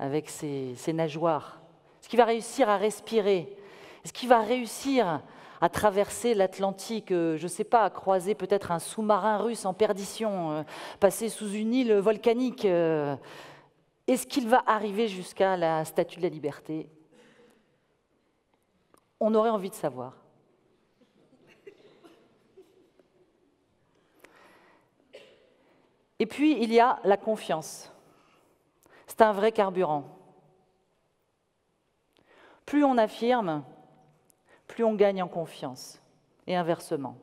Avec 0.00 0.30
ses, 0.30 0.92
nageoires 0.94 1.60
Est-ce 2.00 2.08
qu'il 2.08 2.18
va 2.18 2.24
réussir 2.24 2.68
à 2.70 2.78
respirer? 2.78 3.54
Est-ce 4.02 4.14
qu'il 4.14 4.30
va 4.30 4.40
réussir 4.40 5.22
à 5.60 5.68
traverser 5.68 6.32
l'Atlantique, 6.32 7.12
euh, 7.12 7.36
je 7.36 7.42
ne 7.42 7.48
sais 7.48 7.64
pas, 7.64 7.84
à 7.84 7.90
croiser 7.90 8.34
peut-être 8.34 8.72
un 8.72 8.78
sous-marin 8.78 9.36
russe 9.36 9.66
en 9.66 9.74
perdition, 9.74 10.52
euh, 10.52 10.62
passer 11.00 11.28
sous 11.28 11.52
une 11.52 11.74
île 11.74 11.92
volcanique 11.96 12.64
euh, 12.64 13.14
Est-ce 14.06 14.26
qu'il 14.26 14.48
va 14.48 14.62
arriver 14.66 15.06
jusqu'à 15.06 15.58
la 15.58 15.84
Statue 15.84 16.16
de 16.16 16.22
la 16.22 16.30
Liberté? 16.30 16.88
On 19.20 19.34
aurait 19.34 19.50
envie 19.50 19.68
de 19.68 19.74
savoir. 19.74 20.16
Et 26.18 26.24
puis, 26.24 26.62
il 26.62 26.72
y 26.72 26.80
a 26.80 27.00
la 27.04 27.18
confiance. 27.18 27.92
C'est 29.20 29.26
un 29.26 29.32
vrai 29.32 29.52
carburant. 29.52 30.04
Plus 32.64 32.84
on 32.84 32.96
affirme, 32.96 33.62
plus 34.66 34.82
on 34.82 34.94
gagne 34.94 35.22
en 35.22 35.28
confiance, 35.28 36.00
et 36.46 36.56
inversement. 36.56 37.18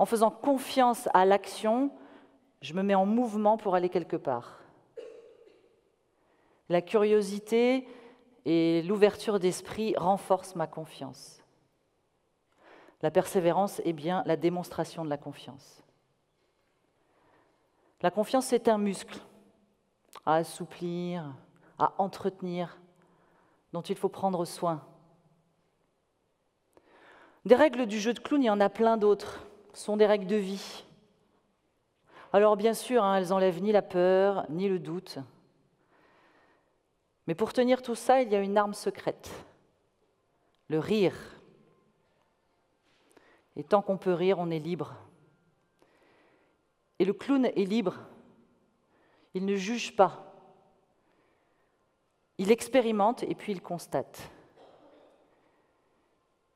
En 0.00 0.04
faisant 0.04 0.32
confiance 0.32 1.08
à 1.14 1.24
l'action, 1.24 1.92
je 2.62 2.74
me 2.74 2.82
mets 2.82 2.96
en 2.96 3.06
mouvement 3.06 3.56
pour 3.56 3.76
aller 3.76 3.88
quelque 3.88 4.16
part. 4.16 4.58
La 6.68 6.82
curiosité 6.82 7.86
et 8.44 8.82
l'ouverture 8.82 9.38
d'esprit 9.38 9.94
renforcent 9.96 10.56
ma 10.56 10.66
confiance. 10.66 11.44
La 13.02 13.12
persévérance 13.12 13.80
est 13.84 13.92
bien 13.92 14.24
la 14.26 14.34
démonstration 14.34 15.04
de 15.04 15.10
la 15.10 15.16
confiance. 15.16 15.84
La 18.00 18.10
confiance, 18.10 18.46
c'est 18.46 18.66
un 18.66 18.78
muscle 18.78 19.20
à 20.26 20.36
assouplir, 20.36 21.24
à 21.78 21.94
entretenir, 21.98 22.78
dont 23.72 23.82
il 23.82 23.96
faut 23.96 24.08
prendre 24.08 24.44
soin. 24.44 24.84
Des 27.44 27.54
règles 27.54 27.86
du 27.86 27.98
jeu 27.98 28.14
de 28.14 28.20
clown, 28.20 28.42
il 28.42 28.46
y 28.46 28.50
en 28.50 28.60
a 28.60 28.68
plein 28.68 28.96
d'autres. 28.96 29.44
Sont 29.74 29.96
des 29.96 30.06
règles 30.06 30.26
de 30.26 30.36
vie. 30.36 30.84
Alors 32.32 32.56
bien 32.56 32.74
sûr, 32.74 33.02
hein, 33.02 33.16
elles 33.16 33.32
enlèvent 33.32 33.62
ni 33.62 33.72
la 33.72 33.82
peur, 33.82 34.46
ni 34.48 34.68
le 34.68 34.78
doute. 34.78 35.18
Mais 37.26 37.34
pour 37.34 37.52
tenir 37.52 37.82
tout 37.82 37.94
ça, 37.94 38.20
il 38.22 38.30
y 38.30 38.36
a 38.36 38.40
une 38.40 38.58
arme 38.58 38.74
secrète, 38.74 39.30
le 40.68 40.78
rire. 40.78 41.16
Et 43.56 43.64
tant 43.64 43.82
qu'on 43.82 43.98
peut 43.98 44.14
rire, 44.14 44.38
on 44.38 44.50
est 44.50 44.58
libre. 44.58 44.94
Et 46.98 47.04
le 47.04 47.12
clown 47.12 47.46
est 47.46 47.68
libre. 47.68 47.98
Il 49.34 49.44
ne 49.44 49.56
juge 49.56 49.96
pas. 49.96 50.34
Il 52.38 52.50
expérimente 52.50 53.22
et 53.22 53.34
puis 53.34 53.52
il 53.52 53.62
constate. 53.62 54.30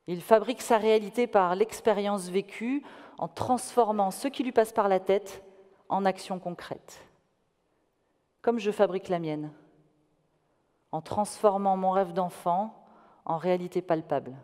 Il 0.07 0.21
fabrique 0.21 0.61
sa 0.61 0.77
réalité 0.77 1.27
par 1.27 1.55
l'expérience 1.55 2.29
vécue 2.29 2.83
en 3.17 3.27
transformant 3.27 4.11
ce 4.11 4.27
qui 4.27 4.43
lui 4.43 4.51
passe 4.51 4.71
par 4.71 4.87
la 4.87 4.99
tête 4.99 5.43
en 5.89 6.05
action 6.05 6.39
concrète. 6.39 7.05
Comme 8.41 8.59
je 8.59 8.71
fabrique 8.71 9.09
la 9.09 9.19
mienne, 9.19 9.51
en 10.91 11.01
transformant 11.01 11.75
mon 11.75 11.91
rêve 11.91 12.13
d'enfant 12.13 12.85
en 13.25 13.37
réalité 13.37 13.81
palpable. 13.81 14.35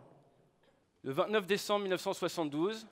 Le 1.02 1.12
29 1.12 1.46
décembre 1.46 1.82
1972, 1.82 2.86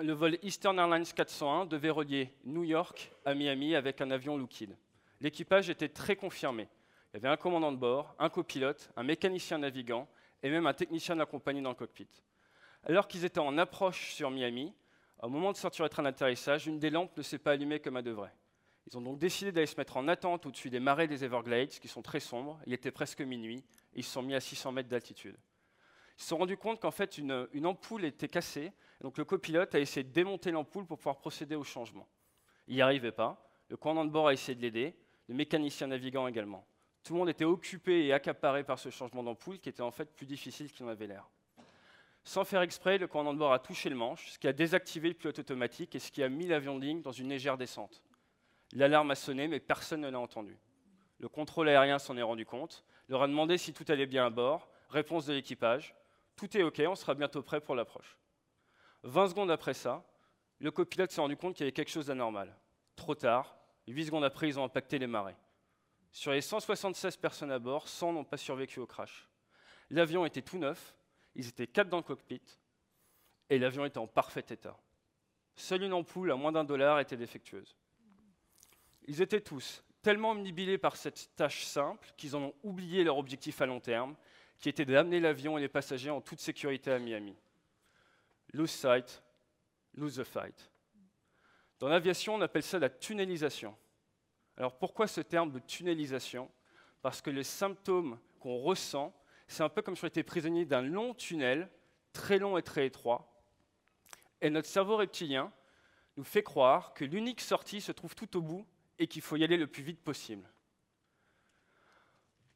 le 0.00 0.12
vol 0.12 0.38
Eastern 0.42 0.78
Airlines 0.78 1.04
401 1.04 1.66
devait 1.66 1.90
relier 1.90 2.32
New 2.44 2.64
York 2.64 3.12
à 3.24 3.34
Miami 3.34 3.74
avec 3.74 4.00
un 4.00 4.10
avion 4.10 4.38
Lockheed. 4.38 4.76
L'équipage 5.20 5.68
était 5.68 5.88
très 5.88 6.16
confirmé. 6.16 6.68
Il 7.12 7.16
y 7.16 7.18
avait 7.18 7.28
un 7.28 7.36
commandant 7.36 7.72
de 7.72 7.76
bord, 7.76 8.14
un 8.18 8.30
copilote, 8.30 8.90
un 8.96 9.02
mécanicien 9.02 9.58
navigant 9.58 10.08
et 10.42 10.50
même 10.50 10.66
un 10.66 10.72
technicien 10.72 11.20
accompagné 11.20 11.60
dans 11.60 11.68
le 11.68 11.74
cockpit. 11.74 12.08
Alors 12.84 13.06
qu'ils 13.06 13.24
étaient 13.24 13.38
en 13.38 13.58
approche 13.58 14.12
sur 14.14 14.30
Miami, 14.30 14.72
au 15.22 15.28
moment 15.28 15.52
de 15.52 15.56
sortir 15.56 15.84
le 15.84 15.90
train 15.90 16.02
d'atterrissage, 16.02 16.66
une 16.66 16.78
des 16.78 16.90
lampes 16.90 17.16
ne 17.16 17.22
s'est 17.22 17.38
pas 17.38 17.52
allumée 17.52 17.78
comme 17.78 17.98
elle 17.98 18.04
devrait. 18.04 18.34
Ils 18.86 18.98
ont 18.98 19.02
donc 19.02 19.18
décidé 19.18 19.52
d'aller 19.52 19.66
se 19.66 19.76
mettre 19.76 19.96
en 19.96 20.08
attente 20.08 20.46
au-dessus 20.46 20.70
des 20.70 20.80
marais 20.80 21.06
des 21.06 21.22
Everglades, 21.22 21.68
qui 21.68 21.86
sont 21.86 22.02
très 22.02 22.18
sombres. 22.18 22.58
Il 22.66 22.72
était 22.72 22.90
presque 22.90 23.20
minuit, 23.20 23.58
et 23.94 24.00
ils 24.00 24.04
se 24.04 24.10
sont 24.10 24.22
mis 24.22 24.34
à 24.34 24.40
600 24.40 24.72
mètres 24.72 24.88
d'altitude. 24.88 25.36
Ils 26.22 26.24
se 26.24 26.28
sont 26.28 26.38
rendus 26.38 26.56
compte 26.56 26.80
qu'en 26.80 26.92
fait, 26.92 27.18
une, 27.18 27.48
une 27.52 27.66
ampoule 27.66 28.04
était 28.04 28.28
cassée 28.28 28.72
donc 29.02 29.18
le 29.18 29.24
copilote 29.24 29.74
a 29.74 29.80
essayé 29.80 30.04
de 30.04 30.12
démonter 30.12 30.52
l'ampoule 30.52 30.86
pour 30.86 30.96
pouvoir 30.96 31.18
procéder 31.18 31.56
au 31.56 31.64
changement. 31.64 32.08
Il 32.68 32.76
n'y 32.76 32.82
arrivait 32.82 33.10
pas. 33.10 33.44
Le 33.68 33.76
commandant 33.76 34.04
de 34.04 34.10
bord 34.10 34.28
a 34.28 34.32
essayé 34.32 34.54
de 34.54 34.62
l'aider, 34.62 34.94
le 35.26 35.34
mécanicien 35.34 35.88
navigant 35.88 36.28
également. 36.28 36.64
Tout 37.02 37.14
le 37.14 37.18
monde 37.18 37.28
était 37.28 37.44
occupé 37.44 38.06
et 38.06 38.12
accaparé 38.12 38.62
par 38.62 38.78
ce 38.78 38.90
changement 38.90 39.24
d'ampoule 39.24 39.58
qui 39.58 39.68
était 39.68 39.82
en 39.82 39.90
fait 39.90 40.14
plus 40.14 40.26
difficile 40.26 40.70
qu'il 40.70 40.86
n'en 40.86 40.92
avait 40.92 41.08
l'air. 41.08 41.28
Sans 42.22 42.44
faire 42.44 42.62
exprès, 42.62 42.98
le 42.98 43.08
commandant 43.08 43.34
de 43.34 43.38
bord 43.40 43.52
a 43.52 43.58
touché 43.58 43.88
le 43.88 43.96
manche, 43.96 44.30
ce 44.30 44.38
qui 44.38 44.46
a 44.46 44.52
désactivé 44.52 45.08
le 45.08 45.14
pilote 45.14 45.40
automatique 45.40 45.96
et 45.96 45.98
ce 45.98 46.12
qui 46.12 46.22
a 46.22 46.28
mis 46.28 46.46
l'avion 46.46 46.78
de 46.78 46.84
ligne 46.84 47.02
dans 47.02 47.10
une 47.10 47.28
légère 47.28 47.58
descente. 47.58 48.04
L'alarme 48.72 49.10
a 49.10 49.16
sonné, 49.16 49.48
mais 49.48 49.58
personne 49.58 50.02
ne 50.02 50.10
l'a 50.10 50.20
entendu. 50.20 50.56
Le 51.18 51.28
contrôle 51.28 51.68
aérien 51.68 51.98
s'en 51.98 52.16
est 52.16 52.22
rendu 52.22 52.46
compte, 52.46 52.84
leur 53.08 53.22
a 53.22 53.26
demandé 53.26 53.58
si 53.58 53.72
tout 53.72 53.84
allait 53.88 54.06
bien 54.06 54.26
à 54.26 54.30
bord. 54.30 54.68
Réponse 54.90 55.26
de 55.26 55.32
l'équipage 55.32 55.96
Tout 56.36 56.56
est 56.56 56.62
OK, 56.62 56.82
on 56.86 56.94
sera 56.94 57.14
bientôt 57.14 57.42
prêt 57.42 57.60
pour 57.60 57.74
l'approche. 57.74 58.18
20 59.04 59.28
secondes 59.28 59.50
après 59.50 59.74
ça, 59.74 60.04
le 60.58 60.70
copilote 60.70 61.10
s'est 61.10 61.20
rendu 61.20 61.36
compte 61.36 61.54
qu'il 61.54 61.64
y 61.64 61.66
avait 61.66 61.72
quelque 61.72 61.90
chose 61.90 62.06
d'anormal. 62.06 62.56
Trop 62.96 63.14
tard, 63.14 63.56
8 63.88 64.06
secondes 64.06 64.24
après, 64.24 64.48
ils 64.48 64.58
ont 64.58 64.64
impacté 64.64 64.98
les 64.98 65.06
marées. 65.06 65.36
Sur 66.12 66.32
les 66.32 66.40
176 66.40 67.16
personnes 67.16 67.50
à 67.50 67.58
bord, 67.58 67.88
100 67.88 68.12
n'ont 68.12 68.24
pas 68.24 68.36
survécu 68.36 68.80
au 68.80 68.86
crash. 68.86 69.28
L'avion 69.90 70.24
était 70.24 70.42
tout 70.42 70.58
neuf, 70.58 70.94
ils 71.34 71.48
étaient 71.48 71.66
4 71.66 71.88
dans 71.88 71.96
le 71.96 72.02
cockpit, 72.02 72.42
et 73.50 73.58
l'avion 73.58 73.84
était 73.84 73.98
en 73.98 74.06
parfait 74.06 74.44
état. 74.50 74.76
Seule 75.56 75.82
une 75.82 75.92
ampoule 75.92 76.30
à 76.30 76.36
moins 76.36 76.52
d'un 76.52 76.64
dollar 76.64 77.00
était 77.00 77.16
défectueuse. 77.16 77.76
Ils 79.06 79.20
étaient 79.20 79.40
tous 79.40 79.82
tellement 80.00 80.30
omnibilés 80.30 80.78
par 80.78 80.96
cette 80.96 81.30
tâche 81.36 81.64
simple 81.64 82.12
qu'ils 82.16 82.36
en 82.36 82.42
ont 82.42 82.54
oublié 82.62 83.04
leur 83.04 83.18
objectif 83.18 83.60
à 83.60 83.66
long 83.66 83.80
terme, 83.80 84.16
qui 84.62 84.68
était 84.68 84.84
d'amener 84.84 85.18
l'avion 85.18 85.58
et 85.58 85.60
les 85.60 85.68
passagers 85.68 86.10
en 86.10 86.20
toute 86.20 86.38
sécurité 86.38 86.92
à 86.92 86.98
Miami. 87.00 87.36
Lose 88.52 88.70
sight, 88.70 89.20
lose 89.94 90.16
the 90.16 90.24
fight. 90.24 90.70
Dans 91.80 91.88
l'aviation, 91.88 92.36
on 92.36 92.40
appelle 92.40 92.62
ça 92.62 92.78
la 92.78 92.88
tunnelisation. 92.88 93.76
Alors 94.56 94.78
pourquoi 94.78 95.08
ce 95.08 95.20
terme 95.20 95.50
de 95.50 95.58
tunnelisation 95.58 96.48
Parce 97.02 97.20
que 97.20 97.30
les 97.30 97.42
symptômes 97.42 98.20
qu'on 98.38 98.58
ressent, 98.58 99.12
c'est 99.48 99.64
un 99.64 99.68
peu 99.68 99.82
comme 99.82 99.96
si 99.96 100.04
on 100.04 100.08
était 100.08 100.22
prisonnier 100.22 100.64
d'un 100.64 100.82
long 100.82 101.12
tunnel, 101.12 101.68
très 102.12 102.38
long 102.38 102.56
et 102.56 102.62
très 102.62 102.86
étroit. 102.86 103.42
Et 104.40 104.48
notre 104.48 104.68
cerveau 104.68 104.96
reptilien 104.96 105.52
nous 106.16 106.24
fait 106.24 106.44
croire 106.44 106.94
que 106.94 107.04
l'unique 107.04 107.40
sortie 107.40 107.80
se 107.80 107.90
trouve 107.90 108.14
tout 108.14 108.36
au 108.36 108.40
bout 108.40 108.64
et 109.00 109.08
qu'il 109.08 109.22
faut 109.22 109.34
y 109.34 109.42
aller 109.42 109.56
le 109.56 109.66
plus 109.66 109.82
vite 109.82 110.04
possible. 110.04 110.48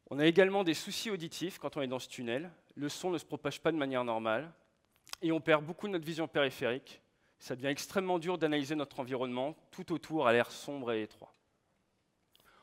On 0.09 0.19
a 0.19 0.27
également 0.27 0.63
des 0.63 0.75
soucis 0.75 1.11
auditifs 1.11 1.59
quand 1.59 1.77
on 1.77 1.83
est 1.83 1.89
dans 1.89 1.99
ce 1.99 2.09
tunnel. 2.09 2.51
Le 2.77 2.89
son 2.89 3.11
ne 3.11 3.19
se 3.19 3.25
propage 3.25 3.61
pas 3.61 3.73
de 3.73 3.77
manière 3.77 4.05
normale 4.05 4.53
et 5.21 5.33
on 5.33 5.41
perd 5.41 5.65
beaucoup 5.65 5.89
de 5.89 5.93
notre 5.93 6.05
vision 6.05 6.29
périphérique. 6.29 7.01
Ça 7.39 7.57
devient 7.57 7.67
extrêmement 7.69 8.19
dur 8.19 8.39
d'analyser 8.39 8.77
notre 8.77 9.01
environnement, 9.01 9.57
tout 9.71 9.93
autour 9.93 10.29
à 10.29 10.33
l'air 10.33 10.51
sombre 10.51 10.93
et 10.93 11.03
étroit. 11.03 11.35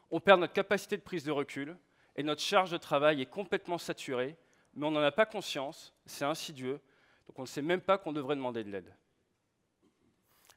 On 0.10 0.20
perd 0.20 0.40
notre 0.40 0.54
capacité 0.54 0.96
de 0.96 1.02
prise 1.02 1.26
de 1.26 1.32
recul 1.32 1.78
et 2.16 2.24
notre 2.24 2.42
charge 2.42 2.72
de 2.72 2.78
travail 2.78 3.22
est 3.22 3.28
complètement 3.28 3.78
saturée, 3.78 4.38
mais 4.74 4.86
on 4.86 4.92
n'en 4.92 5.02
a 5.02 5.12
pas 5.12 5.26
conscience, 5.26 5.94
c'est 6.06 6.26
insidieux, 6.26 6.80
donc 7.28 7.40
on 7.40 7.44
ne 7.44 7.48
sait 7.48 7.62
même 7.62 7.82
pas 7.82 7.98
qu'on 7.98 8.14
devrait 8.14 8.36
demander 8.36 8.64
de 8.64 8.70
l'aide. 8.70 8.96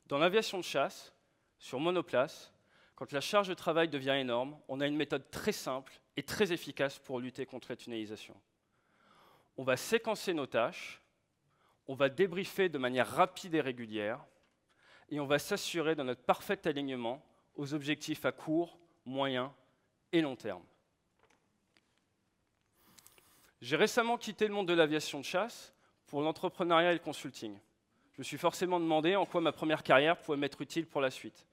Dans 0.07 0.18
l'aviation 0.18 0.59
de 0.59 0.64
chasse, 0.64 1.12
sur 1.59 1.81
monoplace, 1.81 2.53
quand 2.94 3.12
la 3.12 3.20
charge 3.20 3.49
de 3.49 3.55
travail 3.55 3.88
devient 3.88 4.16
énorme, 4.18 4.57
on 4.68 4.81
a 4.81 4.87
une 4.87 4.96
méthode 4.96 5.31
très 5.31 5.53
simple 5.53 6.01
et 6.16 6.22
très 6.22 6.52
efficace 6.52 6.98
pour 6.98 7.20
lutter 7.20 7.46
contre 7.46 7.68
la 7.70 7.76
tunnelisation. 7.76 8.35
On 9.57 9.64
va 9.64 9.76
séquencer 9.76 10.35
nos 10.35 10.46
tâches 10.46 11.00
on 11.88 11.94
va 11.94 12.09
débriefer 12.09 12.68
de 12.68 12.79
manière 12.79 13.09
rapide 13.09 13.55
et 13.55 13.61
régulière, 13.61 14.24
et 15.09 15.20
on 15.20 15.26
va 15.26 15.38
s'assurer 15.38 15.94
de 15.94 16.02
notre 16.02 16.22
parfait 16.22 16.66
alignement 16.66 17.24
aux 17.55 17.74
objectifs 17.74 18.24
à 18.24 18.33
court, 18.33 18.79
moyen 19.05 19.55
et 20.12 20.20
long 20.20 20.35
terme. 20.35 20.64
J'ai 23.61 23.76
récemment 23.76 24.18
quitté 24.18 24.48
le 24.48 24.55
monde 24.55 24.68
de 24.68 24.74
l'aviation 24.74 25.20
de 25.20 25.24
chasse 25.24 25.72
pour 26.07 26.22
l'entrepreneuriat 26.22 26.90
et 26.90 26.94
le 26.94 27.00
consulting. 27.00 27.57
je 28.12 28.18
me 28.18 28.24
suis 28.24 28.38
forcément 28.38 28.81
demandé 28.81 29.16
en 29.16 29.26
quoi 29.26 29.40
ma 29.40 29.52
première 29.52 29.83
carrière 29.83 30.18
pouvait 30.18 30.37
m'être 30.37 30.61
utile 30.61 30.87
pour 30.87 31.00
la 31.00 31.11
suite. 31.11 31.46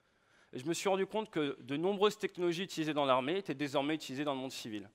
Je 0.54 0.66
me 0.66 0.74
suis 0.76 0.88
rendu 0.88 1.08
compte 1.08 1.32
que 1.32 1.60
de 1.62 1.78
nombreuses 1.78 2.20
technologies 2.20 2.64
utilisées 2.64 2.94
dans 2.94 3.06
l'armée 3.06 3.38
étaient 3.38 3.56
désormais 3.56 3.96
utilisées 3.96 4.24
dans 4.24 4.36
le 4.36 4.40
monde 4.40 4.52
civil. 4.52 4.88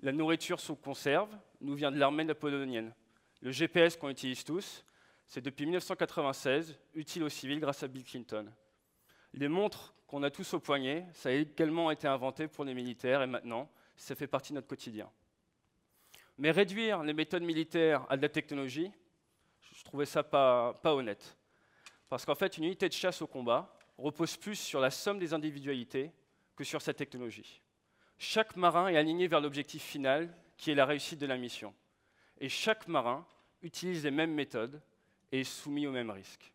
La 0.00 0.12
nourriture 0.12 0.60
sous 0.60 0.76
conserve 0.76 1.30
nous 1.62 1.74
vient 1.74 1.90
de 1.90 1.98
l'armée 1.98 2.24
napoléonienne. 2.24 2.92
Le 3.40 3.50
GPS 3.50 3.96
qu'on 3.96 4.10
utilise 4.10 4.44
tous, 4.44 4.84
c'est 5.26 5.40
depuis 5.40 5.64
1996 5.64 6.78
utile 6.94 7.22
aux 7.22 7.30
civils 7.30 7.60
grâce 7.60 7.82
à 7.82 7.88
Bill 7.88 8.04
Clinton. 8.04 8.52
Les 9.32 9.48
montres 9.48 9.94
qu'on 10.06 10.22
a 10.22 10.30
tous 10.30 10.52
au 10.52 10.60
poignet, 10.60 11.06
ça 11.14 11.30
a 11.30 11.32
également 11.32 11.90
été 11.90 12.06
inventé 12.06 12.46
pour 12.46 12.64
les 12.66 12.74
militaires 12.74 13.22
et 13.22 13.26
maintenant, 13.26 13.70
ça 13.96 14.14
fait 14.14 14.26
partie 14.26 14.52
de 14.52 14.56
notre 14.56 14.68
quotidien. 14.68 15.10
Mais 16.36 16.50
réduire 16.50 17.02
les 17.02 17.14
méthodes 17.14 17.42
militaires 17.42 18.04
à 18.10 18.18
de 18.18 18.22
la 18.22 18.28
technologie, 18.28 18.92
je 19.72 19.82
trouvais 19.84 20.06
ça 20.06 20.22
pas, 20.22 20.74
pas 20.82 20.94
honnête. 20.94 21.38
Parce 22.10 22.26
qu'en 22.26 22.34
fait, 22.34 22.58
une 22.58 22.64
unité 22.64 22.86
de 22.86 22.94
chasse 22.94 23.22
au 23.22 23.26
combat 23.26 23.77
repose 23.98 24.36
plus 24.36 24.56
sur 24.56 24.80
la 24.80 24.90
somme 24.90 25.18
des 25.18 25.34
individualités 25.34 26.12
que 26.56 26.64
sur 26.64 26.80
sa 26.80 26.94
technologie. 26.94 27.60
Chaque 28.18 28.56
marin 28.56 28.88
est 28.88 28.96
aligné 28.96 29.28
vers 29.28 29.40
l'objectif 29.40 29.82
final, 29.82 30.34
qui 30.56 30.70
est 30.70 30.74
la 30.74 30.86
réussite 30.86 31.20
de 31.20 31.26
la 31.26 31.36
mission. 31.36 31.74
Et 32.40 32.48
chaque 32.48 32.88
marin 32.88 33.26
utilise 33.62 34.04
les 34.04 34.10
mêmes 34.10 34.34
méthodes 34.34 34.80
et 35.30 35.40
est 35.40 35.44
soumis 35.44 35.86
aux 35.86 35.92
mêmes 35.92 36.10
risques. 36.10 36.52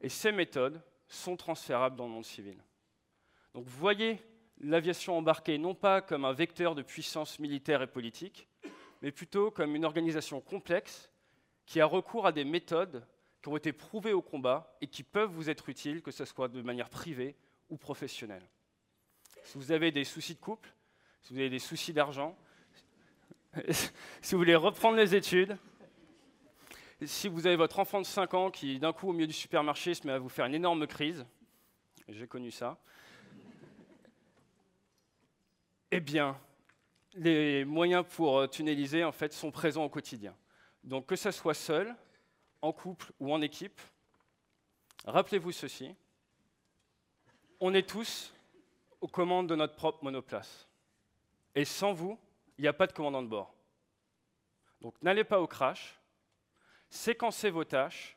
Et 0.00 0.08
ces 0.08 0.32
méthodes 0.32 0.82
sont 1.06 1.36
transférables 1.36 1.96
dans 1.96 2.06
le 2.06 2.12
monde 2.12 2.24
civil. 2.24 2.56
Donc 3.54 3.66
voyez 3.66 4.18
l'aviation 4.60 5.16
embarquée 5.18 5.58
non 5.58 5.74
pas 5.74 6.00
comme 6.00 6.24
un 6.24 6.32
vecteur 6.32 6.74
de 6.74 6.82
puissance 6.82 7.38
militaire 7.38 7.82
et 7.82 7.86
politique, 7.86 8.48
mais 9.02 9.12
plutôt 9.12 9.50
comme 9.50 9.74
une 9.74 9.84
organisation 9.84 10.40
complexe 10.40 11.10
qui 11.66 11.80
a 11.80 11.86
recours 11.86 12.26
à 12.26 12.32
des 12.32 12.44
méthodes 12.44 13.06
qui 13.42 13.48
ont 13.48 13.56
été 13.56 13.72
prouvées 13.72 14.12
au 14.12 14.22
combat 14.22 14.76
et 14.80 14.86
qui 14.86 15.02
peuvent 15.02 15.30
vous 15.30 15.48
être 15.48 15.68
utiles, 15.68 16.02
que 16.02 16.10
ce 16.10 16.24
soit 16.24 16.48
de 16.48 16.62
manière 16.62 16.90
privée 16.90 17.36
ou 17.70 17.76
professionnelle. 17.76 18.46
Si 19.44 19.56
vous 19.56 19.72
avez 19.72 19.90
des 19.90 20.04
soucis 20.04 20.34
de 20.34 20.40
couple, 20.40 20.72
si 21.22 21.32
vous 21.32 21.40
avez 21.40 21.50
des 21.50 21.58
soucis 21.58 21.92
d'argent, 21.92 22.36
si 23.70 24.32
vous 24.32 24.38
voulez 24.38 24.56
reprendre 24.56 24.96
les 24.96 25.14
études, 25.14 25.56
si 27.04 27.28
vous 27.28 27.46
avez 27.46 27.56
votre 27.56 27.78
enfant 27.78 28.00
de 28.00 28.06
5 28.06 28.34
ans 28.34 28.50
qui, 28.50 28.78
d'un 28.78 28.92
coup, 28.92 29.08
au 29.08 29.12
milieu 29.12 29.26
du 29.26 29.32
supermarché, 29.32 29.94
se 29.94 30.06
met 30.06 30.12
à 30.12 30.18
vous 30.18 30.28
faire 30.28 30.44
une 30.44 30.54
énorme 30.54 30.86
crise, 30.86 31.24
j'ai 32.08 32.26
connu 32.26 32.50
ça, 32.50 32.78
eh 35.90 36.00
bien, 36.00 36.38
les 37.14 37.64
moyens 37.64 38.04
pour 38.06 38.48
tunneliser, 38.50 39.02
en 39.02 39.12
fait, 39.12 39.32
sont 39.32 39.50
présents 39.50 39.84
au 39.84 39.88
quotidien. 39.88 40.36
Donc 40.84 41.06
que 41.06 41.16
ce 41.16 41.30
soit 41.30 41.54
seul, 41.54 41.94
en 42.62 42.72
couple 42.72 43.12
ou 43.18 43.32
en 43.32 43.40
équipe, 43.40 43.80
rappelez-vous 45.04 45.52
ceci, 45.52 45.94
on 47.60 47.74
est 47.74 47.88
tous 47.88 48.32
aux 49.00 49.08
commandes 49.08 49.48
de 49.48 49.56
notre 49.56 49.74
propre 49.74 50.04
monoplace. 50.04 50.68
Et 51.54 51.64
sans 51.64 51.92
vous, 51.92 52.18
il 52.58 52.62
n'y 52.62 52.68
a 52.68 52.72
pas 52.72 52.86
de 52.86 52.92
commandant 52.92 53.22
de 53.22 53.28
bord. 53.28 53.54
Donc 54.80 54.94
n'allez 55.02 55.24
pas 55.24 55.40
au 55.40 55.46
crash, 55.46 56.00
séquencez 56.88 57.50
vos 57.50 57.64
tâches, 57.64 58.16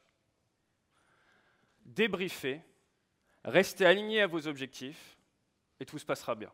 débriefez, 1.81 2.61
restez 3.43 3.85
alignés 3.85 4.21
à 4.21 4.27
vos 4.27 4.47
objectifs, 4.47 5.17
et 5.79 5.85
tout 5.85 5.99
se 5.99 6.05
passera 6.05 6.35
bien. 6.35 6.53